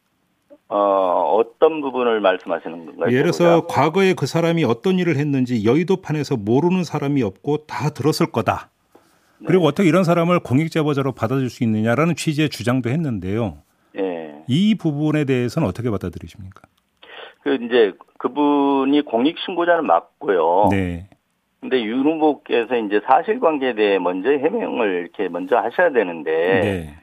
어, 0.68 1.36
어떤 1.38 1.80
부분을 1.82 2.20
말씀하시는 2.20 2.86
건가요? 2.86 3.06
예를 3.10 3.32
들어서? 3.32 3.66
과거에 3.66 4.14
그 4.14 4.26
사람이 4.26 4.64
어떤 4.64 4.98
일을 4.98 5.16
했는지 5.16 5.64
여의도판에서 5.64 6.36
모르는 6.38 6.82
사람이 6.84 7.22
없고 7.22 7.66
다 7.66 7.90
들었을 7.90 8.32
거다. 8.32 8.70
네. 9.38 9.46
그리고 9.46 9.66
어떻게 9.66 9.88
이런 9.88 10.02
사람을 10.04 10.40
공익 10.40 10.70
제보자로 10.72 11.12
받아줄 11.12 11.50
수 11.50 11.62
있느냐라는 11.62 12.16
취지의 12.16 12.48
주장도 12.48 12.88
했는데요. 12.90 13.58
예. 14.48 14.54
이 14.54 14.74
부분에 14.74 15.24
대해서는 15.24 15.68
어떻게 15.68 15.90
받아들이십니까? 15.90 16.62
그 17.42 17.54
이제 17.56 17.92
그분이 18.18 19.02
공익 19.02 19.36
신고자는 19.44 19.86
맞고요. 19.86 20.68
네. 20.70 21.08
근데 21.60 21.82
윤 21.82 22.04
후보께서 22.04 22.76
이제 22.76 23.00
사실관계에 23.06 23.74
대해 23.74 23.98
먼저 23.98 24.30
해명을 24.30 25.00
이렇게 25.02 25.28
먼저 25.28 25.56
하셔야 25.56 25.90
되는데 25.92 26.30
네. 26.60 26.94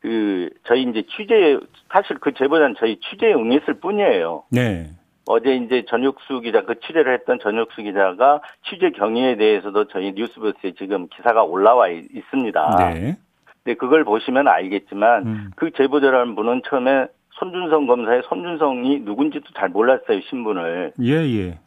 그 0.00 0.50
저희 0.66 0.82
이제 0.82 1.02
취재 1.16 1.58
사실 1.90 2.18
그 2.18 2.32
제보자는 2.34 2.74
저희 2.78 2.98
취재에 3.00 3.32
응했을 3.34 3.74
뿐이에요. 3.80 4.44
네. 4.50 4.88
어제 5.26 5.54
이제 5.54 5.84
전혁수 5.88 6.40
기자 6.40 6.62
그 6.62 6.80
취재를 6.80 7.14
했던 7.14 7.38
전혁수 7.40 7.82
기자가 7.82 8.40
취재 8.68 8.90
경위에 8.90 9.36
대해서도 9.36 9.86
저희 9.88 10.12
뉴스버스에 10.12 10.72
지금 10.76 11.06
기사가 11.08 11.44
올라와 11.44 11.88
있- 11.88 12.10
있습니다. 12.14 12.76
네. 12.92 13.16
근데 13.64 13.76
그걸 13.76 14.04
보시면 14.04 14.48
알겠지만 14.48 15.26
음. 15.26 15.50
그 15.56 15.70
제보자라는 15.72 16.34
분은 16.34 16.62
처음에 16.68 17.06
손준성 17.30 17.86
검사의 17.86 18.22
손준성이 18.28 19.00
누군지도 19.00 19.44
잘 19.56 19.68
몰랐어요 19.68 20.20
신분을. 20.28 20.92
예, 21.00 21.12
예. 21.12 21.58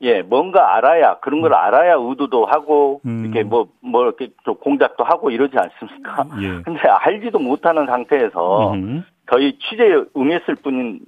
예, 0.00 0.22
뭔가 0.22 0.76
알아야 0.76 1.18
그런 1.18 1.40
걸 1.40 1.54
알아야 1.54 1.94
의도도 1.94 2.46
하고 2.46 3.00
음. 3.04 3.24
이렇게 3.24 3.42
뭐뭐 3.42 4.04
이렇게 4.04 4.28
좀 4.44 4.54
공작도 4.56 5.02
하고 5.04 5.30
이러지 5.30 5.56
않습니까? 5.58 6.26
예. 6.40 6.62
근데 6.62 6.80
알지도 6.80 7.38
못하는 7.38 7.86
상태에서 7.86 8.74
음. 8.74 9.04
저희 9.30 9.58
취재에 9.58 10.04
응했을 10.16 10.54
뿐인 10.62 11.00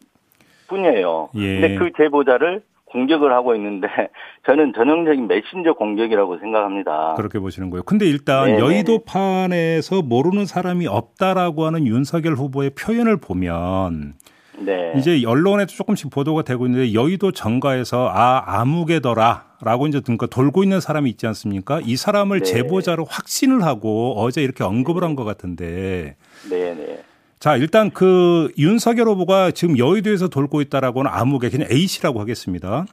뿐이에요. 0.68 1.28
예. 1.36 1.60
근데 1.60 1.74
그 1.76 1.90
제보자를 1.96 2.62
공격을 2.92 3.32
하고 3.32 3.54
있는데 3.54 3.86
저는 4.46 4.72
전형적인 4.74 5.26
메신저 5.28 5.74
공격이라고 5.74 6.38
생각합니다. 6.38 7.14
그렇게 7.16 7.38
보시는 7.38 7.70
거예요. 7.70 7.82
근데 7.84 8.06
일단 8.06 8.46
네네네. 8.46 8.58
여의도판에서 8.64 10.02
모르는 10.02 10.46
사람이 10.46 10.86
없다라고 10.86 11.64
하는 11.66 11.86
윤석열 11.86 12.34
후보의 12.34 12.70
표현을 12.70 13.16
보면 13.18 14.14
네. 14.58 14.92
이제 14.96 15.22
언론에도 15.26 15.68
조금씩 15.72 16.10
보도가 16.10 16.42
되고 16.42 16.66
있는데 16.66 16.92
여의도 16.92 17.32
정가에서 17.32 18.10
아 18.12 18.42
아무개더라라고 18.60 19.86
이제 19.86 20.00
그러니까 20.04 20.26
돌고 20.26 20.62
있는 20.64 20.80
사람이 20.80 21.08
있지 21.10 21.26
않습니까? 21.28 21.80
이 21.82 21.96
사람을 21.96 22.40
네. 22.40 22.44
제보자로 22.44 23.04
확신을 23.08 23.62
하고 23.64 24.14
어제 24.18 24.42
이렇게 24.42 24.62
언급을 24.64 25.02
한 25.04 25.10
것 25.16 25.24
같은데 25.24 26.16
네, 26.50 26.74
네. 26.74 27.02
자 27.40 27.56
일단 27.56 27.90
그 27.90 28.52
윤석열 28.58 29.08
후보가 29.08 29.52
지금 29.52 29.78
여의도에서 29.78 30.28
돌고 30.28 30.60
있다라고는 30.60 31.10
아무개 31.10 31.48
그냥 31.48 31.68
A 31.72 31.86
씨라고 31.86 32.20
하겠습니다. 32.20 32.84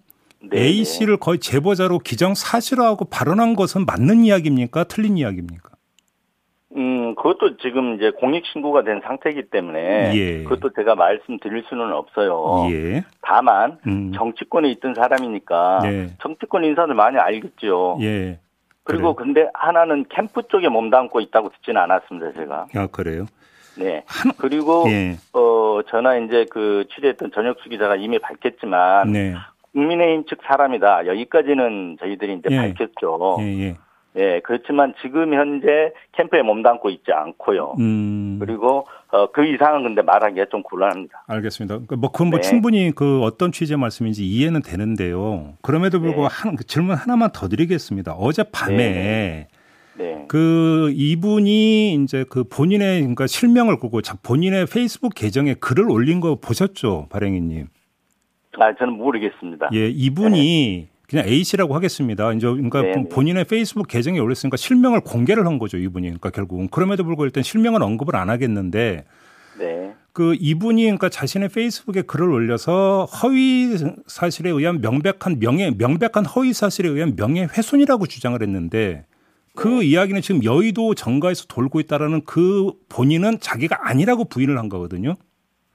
네, 0.41 0.61
A 0.61 0.77
네. 0.77 0.83
씨를 0.85 1.17
거의 1.17 1.39
제보자로 1.39 1.99
기정 1.99 2.33
사실화하고 2.33 3.05
발언한 3.05 3.57
것은 3.57 3.85
맞는 3.85 4.23
이야기입니까? 4.23 4.85
틀린 4.85 5.17
이야기입니까? 5.17 5.71
음, 6.77 7.15
그것도 7.15 7.57
지금 7.57 7.95
이제 7.95 8.11
공익 8.11 8.45
신고가 8.45 8.83
된 8.83 9.01
상태이기 9.03 9.49
때문에 9.49 10.13
예. 10.15 10.43
그것도 10.43 10.71
제가 10.77 10.95
말씀드릴 10.95 11.65
수는 11.67 11.91
없어요. 11.91 12.67
예. 12.71 13.03
다만 13.21 13.79
음. 13.85 14.13
정치권에 14.13 14.69
있던 14.71 14.93
사람이니까 14.93 15.79
네. 15.83 16.07
정치권 16.21 16.63
인사들 16.63 16.93
많이 16.93 17.17
알겠죠. 17.17 17.97
예. 17.99 18.39
그리고 18.87 19.13
근데 19.13 19.49
하나는 19.53 20.05
캠프 20.09 20.43
쪽에 20.47 20.69
몸담고 20.69 21.19
있다고 21.19 21.49
듣지는 21.49 21.81
않았습니다, 21.81 22.31
제가. 22.33 22.67
아 22.75 22.87
그래요? 22.87 23.25
네. 23.77 24.03
한 24.07 24.31
그리고 24.37 24.85
예. 24.87 25.17
어 25.33 25.81
저나 25.89 26.17
이제 26.17 26.45
그 26.49 26.85
취재했던 26.95 27.31
전혁수 27.33 27.69
기자가 27.69 27.95
이미 27.97 28.17
밝혔지만 28.17 29.11
네. 29.11 29.35
국민의힘 29.73 30.25
측 30.25 30.39
사람이다. 30.47 31.05
여기까지는 31.05 31.97
저희들이 31.99 32.35
이제 32.35 32.47
예. 32.49 32.57
밝혔죠. 32.57 33.37
예, 33.41 33.75
예. 34.17 34.21
예, 34.35 34.41
그렇지만 34.43 34.93
지금 35.01 35.33
현재 35.33 35.91
캠프에 36.13 36.41
몸담고 36.41 36.89
있지 36.89 37.11
않고요. 37.11 37.75
음. 37.79 38.37
그리고 38.39 38.85
어, 39.11 39.31
그 39.31 39.45
이상은 39.45 39.83
근데 39.83 40.01
말하기가 40.01 40.45
좀 40.49 40.63
곤란합니다. 40.63 41.23
알겠습니다. 41.27 41.75
그러니까 41.75 41.95
뭐 41.97 42.11
그건 42.11 42.29
뭐 42.29 42.39
네. 42.39 42.47
충분히 42.49 42.91
그 42.93 43.21
어떤 43.21 43.51
취재 43.51 43.75
말씀인지 43.75 44.25
이해는 44.25 44.61
되는데요. 44.63 45.53
그럼에도 45.61 45.99
불구하고 45.99 46.29
네. 46.29 46.29
한, 46.31 46.55
그 46.55 46.63
질문 46.65 46.95
하나만 46.95 47.29
더 47.33 47.47
드리겠습니다. 47.47 48.13
어제 48.13 48.43
밤에 48.51 49.47
네. 49.97 50.25
그 50.27 50.91
이분이 50.93 51.95
이제 51.95 52.25
그 52.29 52.43
본인의 52.43 52.99
그러니까 52.99 53.27
실명을 53.27 53.79
걸고 53.79 54.01
자- 54.01 54.17
본인의 54.21 54.65
페이스북 54.65 55.13
계정에 55.15 55.53
글을 55.55 55.89
올린 55.89 56.19
거 56.19 56.35
보셨죠, 56.35 57.07
발행이님? 57.09 57.67
아, 58.59 58.73
저는 58.75 58.93
모르겠습니다. 58.93 59.69
예, 59.73 59.87
이분이 59.87 60.87
그냥 61.09 61.25
A 61.25 61.43
씨라고 61.43 61.73
하겠습니다. 61.73 62.33
이제 62.33 62.47
그러니까 62.47 62.81
네, 62.81 62.93
네. 62.95 63.09
본인의 63.09 63.45
페이스북 63.45 63.87
계정에 63.87 64.19
올렸으니까 64.19 64.57
실명을 64.57 65.01
공개를 65.01 65.45
한 65.45 65.57
거죠, 65.57 65.77
이분이. 65.77 66.07
그러니까 66.07 66.31
결국은 66.31 66.67
그럼에도 66.67 67.03
불구하고 67.03 67.25
일단 67.25 67.43
실명은 67.43 67.81
언급을 67.81 68.15
안 68.17 68.29
하겠는데 68.29 69.05
네. 69.57 69.93
그 70.11 70.35
이분이 70.37 70.83
그러니까 70.83 71.09
자신의 71.09 71.49
페이스북에 71.49 72.01
글을 72.01 72.29
올려서 72.29 73.05
허위 73.05 73.77
사실에 74.07 74.49
의한 74.49 74.81
명백한 74.81 75.39
명예 75.39 75.71
명백한 75.71 76.25
허위 76.25 76.51
사실에 76.51 76.89
의한 76.89 77.15
명예 77.15 77.43
훼손이라고 77.43 78.07
주장을 78.07 78.41
했는데 78.41 79.05
그 79.55 79.67
네. 79.67 79.85
이야기는 79.85 80.21
지금 80.21 80.43
여의도 80.43 80.93
정가에서 80.93 81.45
돌고 81.47 81.79
있다라는 81.79 82.25
그 82.25 82.73
본인은 82.89 83.39
자기가 83.39 83.87
아니라고 83.87 84.25
부인을 84.25 84.57
한 84.57 84.67
거거든요. 84.67 85.15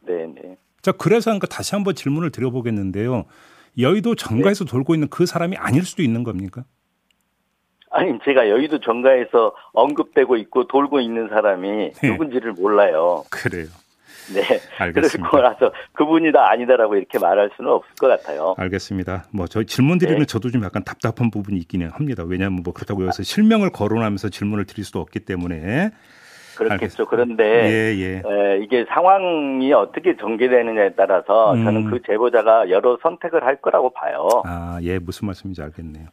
네, 0.06 0.26
네. 0.26 0.56
자 0.82 0.92
그래서 0.92 1.30
그러니까 1.30 1.46
다시 1.46 1.74
한번 1.74 1.94
질문을 1.94 2.30
드려보겠는데요. 2.30 3.24
여의도 3.78 4.14
정가에서 4.14 4.64
돌고 4.64 4.94
있는 4.94 5.08
그 5.08 5.26
사람이 5.26 5.56
아닐 5.56 5.84
수도 5.84 6.02
있는 6.02 6.24
겁니까? 6.24 6.64
아니, 7.90 8.18
제가 8.24 8.48
여의도 8.48 8.80
정가에서 8.80 9.54
언급되고 9.72 10.36
있고 10.36 10.66
돌고 10.66 11.00
있는 11.00 11.28
사람이 11.28 11.92
네. 11.92 12.08
누군지를 12.08 12.52
몰라요. 12.52 13.24
그래요. 13.30 13.66
네. 14.32 14.42
알겠습니다. 14.78 15.30
그러고 15.30 15.46
나서 15.46 15.72
그분이다 15.92 16.50
아니다라고 16.50 16.96
이렇게 16.96 17.18
말할 17.18 17.50
수는 17.56 17.70
없을 17.70 17.94
것 17.96 18.08
같아요. 18.08 18.54
알겠습니다. 18.56 19.24
뭐 19.32 19.46
저희 19.46 19.66
질문 19.66 19.98
드리는 19.98 20.20
네. 20.20 20.24
저도 20.24 20.50
좀 20.50 20.64
약간 20.64 20.84
답답한 20.84 21.30
부분이 21.30 21.58
있기는 21.58 21.90
합니다. 21.90 22.22
왜냐하면 22.26 22.62
뭐 22.62 22.72
그렇다고 22.72 23.02
여기서 23.02 23.24
실명을 23.24 23.70
거론하면서 23.70 24.30
질문을 24.30 24.64
드릴 24.64 24.84
수도 24.84 25.00
없기 25.00 25.20
때문에 25.20 25.90
그렇겠죠. 26.56 26.72
알겠습니다. 26.72 27.10
그런데 27.10 27.44
예, 27.44 27.96
예. 27.98 28.22
에, 28.24 28.58
이게 28.62 28.84
상황이 28.88 29.72
어떻게 29.72 30.16
전개되느냐에 30.16 30.94
따라서 30.96 31.54
음. 31.54 31.64
저는 31.64 31.90
그 31.90 32.02
제보자가 32.06 32.70
여러 32.70 32.98
선택을 33.02 33.44
할 33.44 33.56
거라고 33.56 33.90
봐요. 33.90 34.28
아, 34.44 34.78
예, 34.82 34.98
무슨 34.98 35.26
말씀인지 35.26 35.62
알겠네요. 35.62 36.06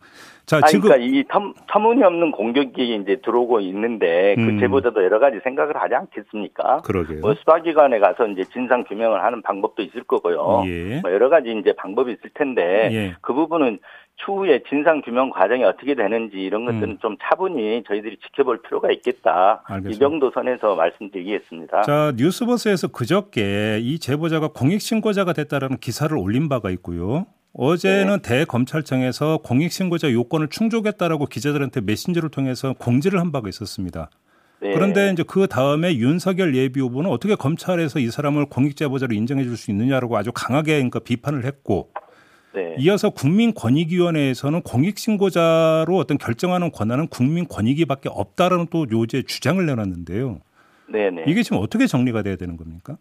자, 0.46 0.58
아, 0.58 0.68
지금 0.68 0.90
그러니까 0.90 1.06
이 1.06 1.24
터, 1.30 1.54
터무니없는 1.68 2.32
공격이 2.32 2.96
이제 2.96 3.18
들어오고 3.24 3.60
있는데 3.60 4.34
그 4.36 4.42
음. 4.42 4.60
제보자도 4.60 5.04
여러 5.04 5.20
가지 5.20 5.40
생각을 5.44 5.78
하지 5.78 5.94
않겠습니까? 5.94 6.82
그러게요. 6.82 7.20
뭐 7.22 7.36
수사기관에 7.36 8.00
가서 8.00 8.26
이제 8.28 8.44
진상 8.46 8.84
규명을 8.84 9.24
하는 9.24 9.42
방법도 9.44 9.84
있을 9.84 10.04
거고요. 10.04 10.64
예. 10.66 11.02
뭐 11.02 11.12
여러 11.12 11.30
가지 11.30 11.52
이제 11.52 11.74
방법이 11.74 12.14
있을 12.14 12.32
텐데 12.34 12.90
예. 12.92 13.16
그 13.22 13.34
부분은 13.34 13.80
추후에 14.26 14.62
진상 14.70 15.02
규명 15.02 15.30
과정이 15.30 15.64
어떻게 15.64 15.96
되는지 15.96 16.38
이런 16.38 16.66
것들은 16.66 17.00
좀 17.02 17.18
차분히 17.22 17.84
저희들이 17.88 18.18
지켜볼 18.18 18.62
필요가 18.64 18.92
있겠다. 18.92 19.64
음. 19.70 19.74
알겠습니다. 19.74 19.96
이 19.96 20.00
정도 20.00 20.32
선에서 20.32 20.76
말씀드리겠습니다. 20.76 21.82
자, 21.84 22.14
뉴스버스에서 22.18 22.90
그저께 22.90 23.80
이 23.82 24.00
제보자가 24.00 24.50
공익신고자가 24.50 25.34
됐다라는 25.34 25.78
기사를 25.78 26.16
올린 26.18 26.50
바가 26.50 26.70
있고요. 26.72 27.26
어제는 27.54 28.22
네. 28.22 28.40
대검찰청에서 28.40 29.40
공익신고자 29.44 30.12
요건을 30.12 30.50
충족했다라고 30.50 31.26
기자들한테 31.26 31.82
메신저를 31.82 32.30
통해서 32.30 32.74
공지를 32.78 33.20
한 33.20 33.32
바가 33.32 33.50
있었습니다. 33.50 34.10
네. 34.62 34.74
그런데 34.74 35.10
이제 35.12 35.24
그 35.26 35.48
다음에 35.48 35.96
윤석열 35.96 36.54
예비 36.56 36.82
후보는 36.82 37.10
어떻게 37.10 37.36
검찰에서 37.36 38.00
이 38.00 38.12
사람을 38.12 38.48
공익제보자로 38.48 39.16
인정해 39.16 39.44
줄 39.44 39.56
수 39.56 39.72
있느냐라고 39.72 40.18
아주 40.18 40.32
강하게 40.34 40.74
그러니까 40.74 41.00
비판을 41.00 41.46
했고 41.46 41.92
네. 42.54 42.76
이어서 42.80 43.10
국민권익위원회에서는 43.12 44.62
공익신고자로 44.62 45.96
어떤 45.96 46.18
결정하는 46.18 46.72
권한은 46.72 47.08
국민권익위밖에 47.08 48.10
없다라는 48.12 48.68
또 48.72 48.86
요제 48.90 49.24
주장을 49.24 49.64
내놨는데요. 49.66 50.40
네네. 50.88 51.26
이게 51.28 51.44
지금 51.44 51.60
어떻게 51.60 51.86
정리가 51.86 52.24
돼야 52.24 52.36
되는 52.36 52.58
겁니까? 52.58 52.98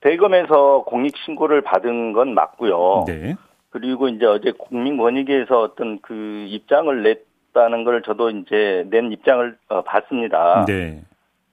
대검에서 0.00 0.84
공익 0.86 1.16
신고를 1.24 1.60
받은 1.62 2.12
건 2.12 2.34
맞고요. 2.34 3.04
네. 3.06 3.36
그리고 3.70 4.08
이제 4.08 4.26
어제 4.26 4.52
국민권익위에서 4.52 5.60
어떤 5.60 6.00
그 6.00 6.46
입장을 6.48 7.02
냈다는 7.02 7.84
걸 7.84 8.02
저도 8.02 8.30
이제 8.30 8.84
낸 8.90 9.12
입장을 9.12 9.56
어, 9.68 9.82
봤습니다. 9.82 10.64
네. 10.66 11.02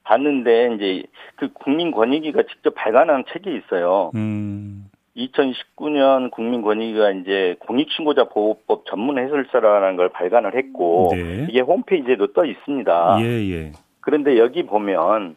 봤는데 0.04 0.76
이제 0.76 1.04
그 1.36 1.54
국민권익위가 1.54 2.44
직접 2.44 2.74
발간한 2.76 3.26
책이 3.32 3.56
있어요. 3.56 4.12
음. 4.15 4.88
2019년 5.27 6.32
국민권익위가 6.32 7.12
이제 7.12 7.55
공익신고자 7.60 8.25
보호법 8.25 8.86
전문 8.86 9.17
해설서라는 9.17 9.97
걸 9.97 10.10
발간을 10.10 10.55
했고 10.55 11.10
네. 11.13 11.47
이게 11.49 11.62
홈페이지에도 11.62 12.34
떠 12.34 12.45
있습니다. 12.45 13.17
예, 13.21 13.25
예. 13.25 13.71
그런데 14.01 14.38
여기 14.38 14.63
보면 14.63 15.36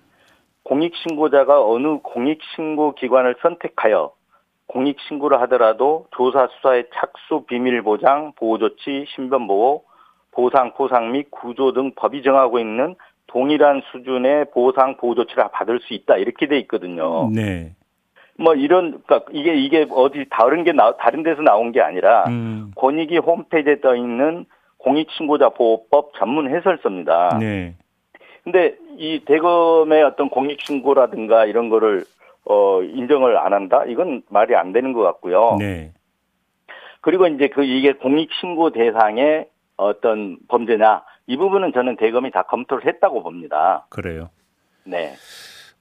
공익신고자가 0.65 1.65
어느 1.67 1.99
공익신고 2.03 2.95
기관을 2.95 3.37
선택하여 3.43 4.13
공익신고를 4.67 5.41
하더라도 5.43 6.07
조사 6.13 6.49
수사의 6.57 6.87
착수 6.95 7.45
비밀 7.47 7.83
보장, 7.83 8.33
보호 8.37 8.59
조치, 8.59 9.05
신변 9.15 9.47
보호, 9.47 9.85
보상 10.31 10.73
포상 10.75 11.13
및 11.13 11.31
구조 11.31 11.73
등 11.73 11.93
법이 11.95 12.23
정하고 12.23 12.59
있는 12.59 12.95
동일한 13.27 13.83
수준의 13.91 14.47
보상 14.53 14.97
보호 14.97 15.15
조치를 15.15 15.45
받을 15.53 15.81
수 15.81 15.95
있다 15.95 16.17
이렇게 16.17 16.47
돼 16.47 16.59
있거든요. 16.61 17.31
네. 17.31 17.75
뭐 18.43 18.55
이런 18.55 19.03
그러니까 19.07 19.31
이게 19.33 19.55
이게 19.55 19.87
어디 19.91 20.27
다른 20.31 20.65
게 20.65 20.73
나, 20.73 20.97
다른 20.97 21.23
데서 21.23 21.43
나온 21.43 21.73
게 21.73 21.81
아니라 21.81 22.25
음. 22.29 22.73
권익위 22.77 23.19
홈페이지에 23.19 23.81
떠 23.81 23.95
있는 23.95 24.47
공익신고자 24.79 25.51
보호법 25.51 26.13
전문 26.17 26.53
해설서입니다. 26.55 27.39
네. 27.39 27.77
근데 28.43 28.77
이 28.99 29.23
대검의 29.25 30.03
어떤 30.03 30.29
공익신고라든가 30.29 31.47
이런 31.47 31.69
거를 31.69 32.05
어 32.45 32.83
인정을 32.83 33.39
안 33.39 33.53
한다? 33.53 33.85
이건 33.87 34.23
말이 34.29 34.57
안 34.57 34.73
되는 34.73 34.93
것 34.93 35.03
같고요. 35.03 35.57
네. 35.61 35.93
그리고 37.01 37.29
이제 37.29 37.49
그 37.49 37.65
이게 37.65 37.93
공익신고 37.93 38.71
대상의 38.71 39.47
어떤 39.77 40.39
범죄냐 40.49 41.03
이 41.29 41.37
부분은 41.37 41.73
저는 41.73 41.97
대검이 41.97 42.33
다 42.33 42.43
검토를 42.43 42.87
했다고 42.87 43.23
봅니다. 43.23 43.87
그래요. 43.91 44.31
네. 44.85 45.13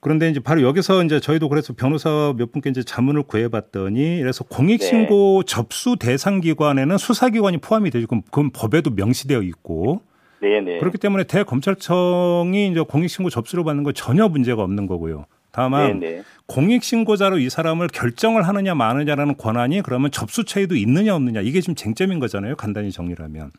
그런데 0.02 0.30
이제 0.30 0.40
바로 0.40 0.64
여기서 0.64 1.04
이제 1.04 1.20
저희도 1.20 1.48
그래서 1.48 1.74
변호사 1.74 2.34
몇 2.36 2.52
분께 2.52 2.72
이제 2.72 2.84
자문을 2.84 3.24
구해봤더니 3.24 4.20
그래서 4.20 4.44
공익신고 4.44 5.44
네. 5.46 5.46
접수 5.46 5.96
대상 5.96 6.42
기관에는 6.42 6.98
수사기관이 6.98 7.60
포함이 7.60 7.92
되죠. 7.92 8.08
그럼 8.08 8.24
그건 8.24 8.50
법에도 8.50 8.90
명시되어 8.90 9.44
있고 9.44 10.02
네네. 10.42 10.80
그렇기 10.80 10.98
때문에 10.98 11.26
대검찰청이 11.26 12.72
이제 12.72 12.82
공익신고 12.82 13.30
접수를 13.30 13.64
받는 13.64 13.84
건 13.84 13.94
전혀 13.94 14.28
문제가 14.28 14.64
없는 14.64 14.88
거고요. 14.88 15.28
다만 15.52 16.00
네네. 16.00 16.24
공익신고자로 16.48 17.38
이 17.38 17.50
사람을 17.52 17.88
결정을 17.90 18.48
하느냐 18.48 18.74
마느냐라는 18.74 19.38
권한이 19.38 19.84
그러면 19.84 20.10
접수처에도 20.10 20.76
있느냐 20.76 21.16
없느냐 21.16 21.42
이게 21.42 21.62
지금 21.62 21.76
쟁점인 21.76 22.20
거잖아요. 22.20 22.56
간단히 22.56 22.92
정리를 22.92 23.24
하면. 23.24 23.52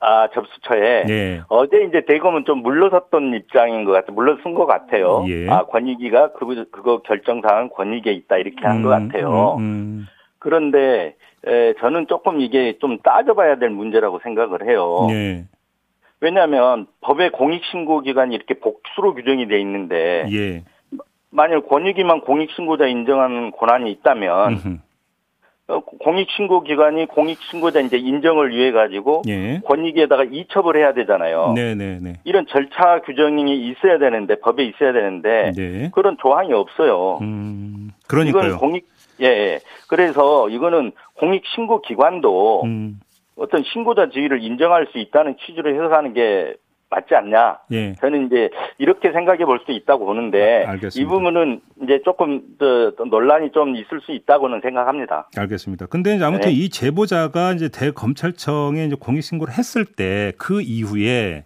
아 0.00 0.28
접수처에 0.32 1.04
네. 1.06 1.40
어제 1.48 1.82
이제 1.82 2.04
대검은 2.06 2.44
좀 2.44 2.62
물러섰던 2.62 3.34
입장인 3.34 3.84
것 3.84 3.92
같아요. 3.92 4.14
물러선 4.14 4.54
것 4.54 4.66
같아요. 4.66 5.24
예. 5.28 5.48
아 5.48 5.64
권익위가 5.66 6.32
그거, 6.32 6.64
그거 6.70 7.02
결정 7.02 7.40
사항은 7.40 7.70
권익위에 7.70 8.12
있다 8.12 8.36
이렇게 8.36 8.64
한것 8.64 8.92
음, 8.92 9.08
같아요. 9.08 9.56
음, 9.58 9.60
음. 9.60 10.06
그런데 10.38 11.16
에, 11.44 11.74
저는 11.80 12.06
조금 12.06 12.40
이게 12.40 12.78
좀 12.78 12.98
따져봐야 12.98 13.56
될 13.56 13.70
문제라고 13.70 14.20
생각을 14.22 14.68
해요. 14.68 15.08
예. 15.10 15.46
왜냐하면 16.20 16.86
법의 17.00 17.30
공익신고 17.30 18.02
기간이 18.02 18.34
이렇게 18.34 18.54
복수로 18.54 19.14
규정이 19.14 19.48
돼 19.48 19.60
있는데 19.60 20.26
예. 20.30 20.64
만일 21.30 21.60
권익위만 21.62 22.20
공익신고자 22.20 22.86
인정하는 22.86 23.50
권한이 23.50 23.90
있다면 23.90 24.80
공익신고 25.68 26.62
기관이 26.62 27.06
공익신고자 27.06 27.80
이제 27.80 27.98
인정을 27.98 28.50
위해 28.50 28.72
가지고 28.72 29.22
예. 29.28 29.60
권익위에다가 29.66 30.24
이첩을 30.24 30.76
해야 30.76 30.94
되잖아요. 30.94 31.52
네, 31.54 31.74
네, 31.74 31.98
네. 32.00 32.14
이런 32.24 32.46
절차 32.46 33.02
규정이 33.02 33.68
있어야 33.68 33.98
되는데 33.98 34.36
법에 34.36 34.64
있어야 34.64 34.92
되는데 34.92 35.52
네. 35.54 35.90
그런 35.94 36.16
조항이 36.20 36.54
없어요. 36.54 37.18
음. 37.20 37.90
이건 37.90 38.08
그러니까요. 38.08 38.58
공익 38.58 38.86
예, 39.20 39.26
예. 39.26 39.60
그래서 39.88 40.48
이거는 40.48 40.92
공익신고 41.14 41.82
기관도 41.82 42.62
음. 42.64 43.00
어떤 43.36 43.62
신고자 43.62 44.08
지위를 44.08 44.42
인정할 44.42 44.86
수 44.90 44.98
있다는 44.98 45.36
취지로 45.44 45.74
해석하는 45.74 46.14
게 46.14 46.54
맞지 46.90 47.14
않냐? 47.14 47.58
예. 47.70 47.92
저는 47.94 48.26
이제 48.26 48.48
이렇게 48.78 49.12
생각해 49.12 49.44
볼 49.44 49.58
수 49.66 49.72
있다고 49.72 50.06
보는데 50.06 50.64
아. 50.66 50.74
이 50.74 51.04
부분은 51.04 51.60
이제 51.82 52.00
조금 52.04 52.42
더, 52.58 52.92
더 52.94 53.04
논란이 53.04 53.50
좀 53.52 53.76
있을 53.76 54.00
수 54.00 54.12
있다고는 54.12 54.60
생각합니다. 54.62 55.28
알겠습니다. 55.36 55.86
근데 55.86 56.14
이제 56.16 56.24
아무튼 56.24 56.50
네. 56.50 56.54
이 56.56 56.68
제보자가 56.70 57.52
이제 57.52 57.68
대검찰청에 57.68 58.84
이제 58.84 58.96
공익 58.98 59.22
신고를 59.22 59.52
했을 59.54 59.84
때 59.84 60.32
그 60.38 60.62
이후에 60.62 61.44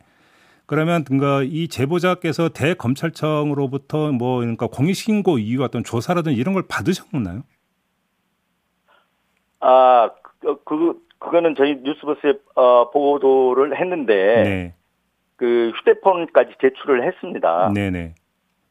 그러면 0.66 1.04
그러니까 1.04 1.42
이 1.42 1.68
제보자께서 1.68 2.50
대검찰청으로부터 2.50 4.12
뭐 4.12 4.38
그러니까 4.40 4.66
공익 4.68 4.94
신고 4.94 5.38
이유 5.38 5.62
어떤 5.62 5.82
조사라든지 5.82 6.38
이런 6.38 6.54
걸 6.54 6.64
받으셨나요? 6.68 7.42
아, 9.60 10.10
그, 10.40 10.56
그 10.64 11.00
그거는 11.18 11.54
저희 11.56 11.76
뉴스버스에 11.82 12.32
어, 12.56 12.90
보도를 12.90 13.78
했는데 13.80 14.14
네. 14.42 14.74
그 15.42 15.72
휴대폰까지 15.74 16.52
제출을 16.60 17.02
했습니다. 17.04 17.72
네, 17.74 17.90
네. 17.90 18.14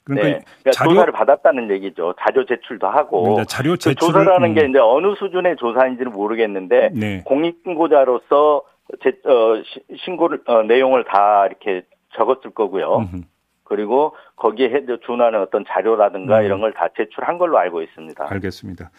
그러니까 0.06 0.28
네. 0.30 0.40
그러니까 0.62 0.72
자료 0.72 0.92
조사를 0.92 1.12
받았다는 1.12 1.70
얘기죠. 1.72 2.14
자료 2.22 2.46
제출도 2.46 2.88
하고. 2.88 3.34
이제 3.34 3.44
자료 3.46 3.72
그 3.72 3.78
제출을 3.80 4.24
조사라는 4.24 4.50
음, 4.52 4.54
게 4.56 4.66
이제 4.70 4.80
어느 4.80 5.14
수준의 5.16 5.58
조사인지는 5.58 6.14
모르겠는데 6.14 6.92
네. 6.94 7.24
공익신고자로서 7.26 8.62
제, 9.04 9.10
어, 9.30 9.62
시- 9.66 9.84
신고를 10.06 10.44
어, 10.46 10.64
내용을 10.64 11.04
다 11.04 11.46
이렇게 11.46 11.82
적었을 12.16 12.52
거고요. 12.52 13.00
음흠. 13.00 13.22
그리고 13.66 14.16
거기에 14.38 14.70
해- 14.70 14.86
준하는 15.06 15.42
어떤 15.42 15.66
자료라든가 15.68 16.40
음. 16.40 16.46
이런 16.46 16.62
걸 16.62 16.72
다 16.74 16.88
제출한 16.96 17.38
걸로 17.38 17.58
알고 17.58 17.82
있습니다. 17.82 18.28
알겠습니다. 18.30 18.92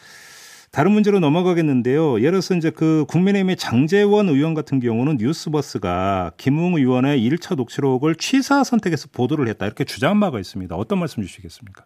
다른 0.73 0.93
문제로 0.93 1.21
넘어가겠는데요. 1.21 2.21
예를 2.21 2.31
들어서 2.33 2.55
이제 2.55 2.71
그 2.71 3.05
국민의힘의 3.11 3.57
장재원 3.57 4.31
의원 4.31 4.55
같은 4.55 4.81
경우는 4.81 5.19
뉴스버스가 5.19 6.33
김웅 6.39 6.77
의원의 6.79 7.19
1차 7.29 7.57
녹취록을 7.57 8.15
취사 8.15 8.65
선택해서 8.65 9.09
보도를 9.15 9.49
했다 9.49 9.67
이렇게 9.67 9.85
주장한 9.85 10.19
바가 10.21 10.39
있습니다. 10.39 10.75
어떤 10.75 10.99
말씀 10.99 11.23
주시겠습니까? 11.23 11.85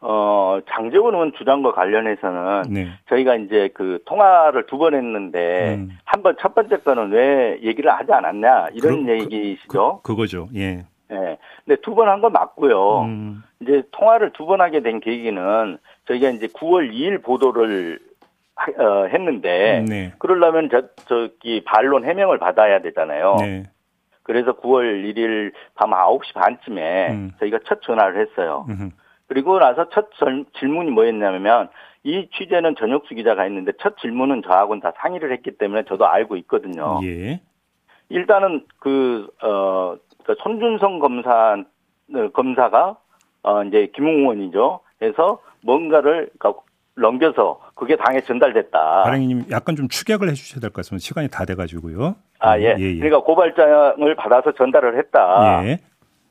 어, 0.00 0.58
장재원 0.68 1.14
의원 1.14 1.32
주장과 1.38 1.74
관련해서는 1.74 2.62
네. 2.72 2.88
저희가 3.08 3.36
이제 3.36 3.70
그 3.72 4.00
통화를 4.04 4.66
두 4.66 4.78
번 4.78 4.94
했는데 4.96 5.76
음. 5.76 5.90
한번 6.04 6.34
첫 6.40 6.56
번째 6.56 6.78
거는 6.78 7.12
왜 7.12 7.60
얘기를 7.62 7.88
하지 7.92 8.10
않았냐 8.12 8.70
이런 8.74 9.06
그- 9.06 9.12
얘기시죠. 9.12 10.00
그, 10.02 10.10
그거죠. 10.10 10.48
예. 10.56 10.86
예. 11.12 11.38
근데 11.64 11.80
두 11.82 11.94
번 11.94 12.08
한 12.08 12.20
건 12.20 12.32
맞고요. 12.32 13.02
음, 13.02 13.42
이제 13.60 13.82
통화를 13.92 14.32
두 14.32 14.46
번 14.46 14.60
하게 14.60 14.80
된 14.80 15.00
계기는 15.00 15.78
저희가 16.06 16.30
이제 16.30 16.46
9월 16.48 16.90
2일 16.92 17.22
보도를 17.22 17.98
하- 18.56 18.72
어, 18.82 19.06
했는데 19.06 19.84
네. 19.88 20.12
그러려면 20.18 20.68
저 20.70 20.82
저기 21.06 21.62
반론 21.64 22.04
해명을 22.04 22.38
받아야 22.38 22.80
되잖아요. 22.80 23.36
네. 23.40 23.62
그래서 24.22 24.52
9월 24.52 25.04
1일 25.04 25.52
밤 25.74 25.90
9시 25.90 26.34
반쯤에 26.34 27.10
음. 27.10 27.30
저희가 27.40 27.58
첫 27.66 27.82
전화를 27.82 28.20
했어요. 28.26 28.66
음흠. 28.68 28.90
그리고 29.26 29.58
나서 29.58 29.88
첫 29.90 30.10
절- 30.18 30.44
질문이 30.58 30.90
뭐였냐면 30.90 31.68
이 32.04 32.28
취재는 32.36 32.74
전혁수 32.76 33.14
기자가 33.14 33.42
했는데 33.42 33.72
첫 33.80 33.96
질문은 33.98 34.42
저하고는 34.42 34.80
다 34.80 34.92
상의를 34.98 35.32
했기 35.32 35.52
때문에 35.52 35.84
저도 35.84 36.06
알고 36.06 36.36
있거든요. 36.36 37.00
예. 37.04 37.40
일단은 38.10 38.66
그, 38.78 39.28
어, 39.42 39.96
그 40.24 40.34
손준성 40.42 40.98
검사, 40.98 41.56
어, 42.14 42.28
검사가, 42.32 42.96
어, 43.42 43.62
이제 43.64 43.90
김웅 43.94 44.20
의원이죠. 44.20 44.80
해서 45.02 45.40
뭔가를 45.62 46.30
그러니까 46.38 46.62
넘겨서 46.94 47.60
그게 47.74 47.96
당에 47.96 48.20
전달됐다. 48.20 49.02
발행님 49.04 49.44
약간 49.50 49.74
좀 49.76 49.88
추격을 49.88 50.28
해주셔야 50.30 50.60
될 50.60 50.70
것 50.70 50.76
같습니다. 50.84 51.02
시간이 51.02 51.28
다 51.28 51.44
돼가지고요. 51.44 52.14
아, 52.38 52.58
예. 52.58 52.74
예, 52.78 52.80
예. 52.80 52.94
그러니까 52.96 53.20
고발장을 53.20 54.14
받아서 54.16 54.52
전달을 54.52 54.98
했다. 54.98 55.62
예. 55.64 55.78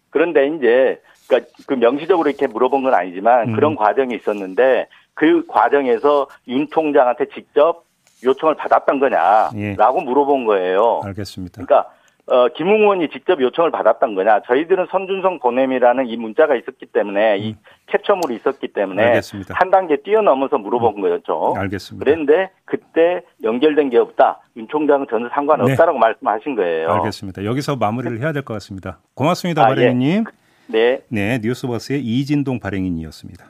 그런데 0.09 0.47
이제, 0.47 1.01
그러니까 1.27 1.51
그 1.67 1.73
명시적으로 1.73 2.29
이렇게 2.29 2.47
물어본 2.47 2.83
건 2.83 2.93
아니지만 2.93 3.49
음. 3.49 3.55
그런 3.55 3.75
과정이 3.75 4.15
있었는데 4.15 4.87
그 5.13 5.45
과정에서 5.47 6.27
윤 6.47 6.67
총장한테 6.69 7.25
직접 7.33 7.85
요청을 8.23 8.55
받았던 8.55 8.99
거냐라고 8.99 9.99
예. 10.01 10.03
물어본 10.03 10.45
거예요. 10.45 11.01
알겠습니다. 11.03 11.63
그러니까 11.65 11.89
어, 12.27 12.47
김웅 12.49 12.81
의원이 12.81 13.09
직접 13.09 13.41
요청을 13.41 13.71
받았던 13.71 14.15
거냐. 14.15 14.41
저희들은 14.47 14.87
선준성 14.91 15.39
보냄이라는 15.39 16.07
이 16.07 16.17
문자가 16.17 16.55
있었기 16.55 16.85
때문에 16.87 17.37
이 17.39 17.55
캡처물이 17.87 18.35
있었기 18.35 18.69
때문에 18.69 19.01
음. 19.03 19.07
알겠습니다. 19.09 19.55
한 19.57 19.69
단계 19.71 19.97
뛰어넘어서 20.01 20.57
물어본 20.57 21.01
거였죠. 21.01 21.55
알겠습니다. 21.57 22.05
그런데 22.05 22.49
그때 22.65 23.21
연결된 23.43 23.89
게 23.89 23.97
없다. 23.97 24.39
윤 24.57 24.67
총장은 24.69 25.07
전혀 25.09 25.27
상관없다라고 25.29 25.97
말씀하신 25.97 26.55
거예요. 26.55 26.87
네. 26.87 26.93
알겠습니다. 26.93 27.43
여기서 27.43 27.75
마무리를 27.75 28.19
해야 28.19 28.31
될 28.31 28.43
것 28.43 28.53
같습니다. 28.55 28.99
고맙습니다, 29.15 29.63
아, 29.63 29.67
발행님. 29.67 30.23
네. 30.67 31.01
네, 31.09 31.39
뉴스버스의 31.43 32.01
이진동 32.01 32.59
발행인이었습니다. 32.59 33.45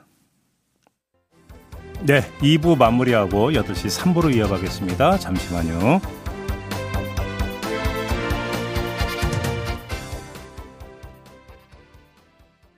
네, 2.04 2.20
2부 2.40 2.76
마무리하고 2.76 3.52
8시 3.52 4.12
3부로 4.14 4.34
이어가겠습니다. 4.34 5.18
잠시만요. 5.18 6.00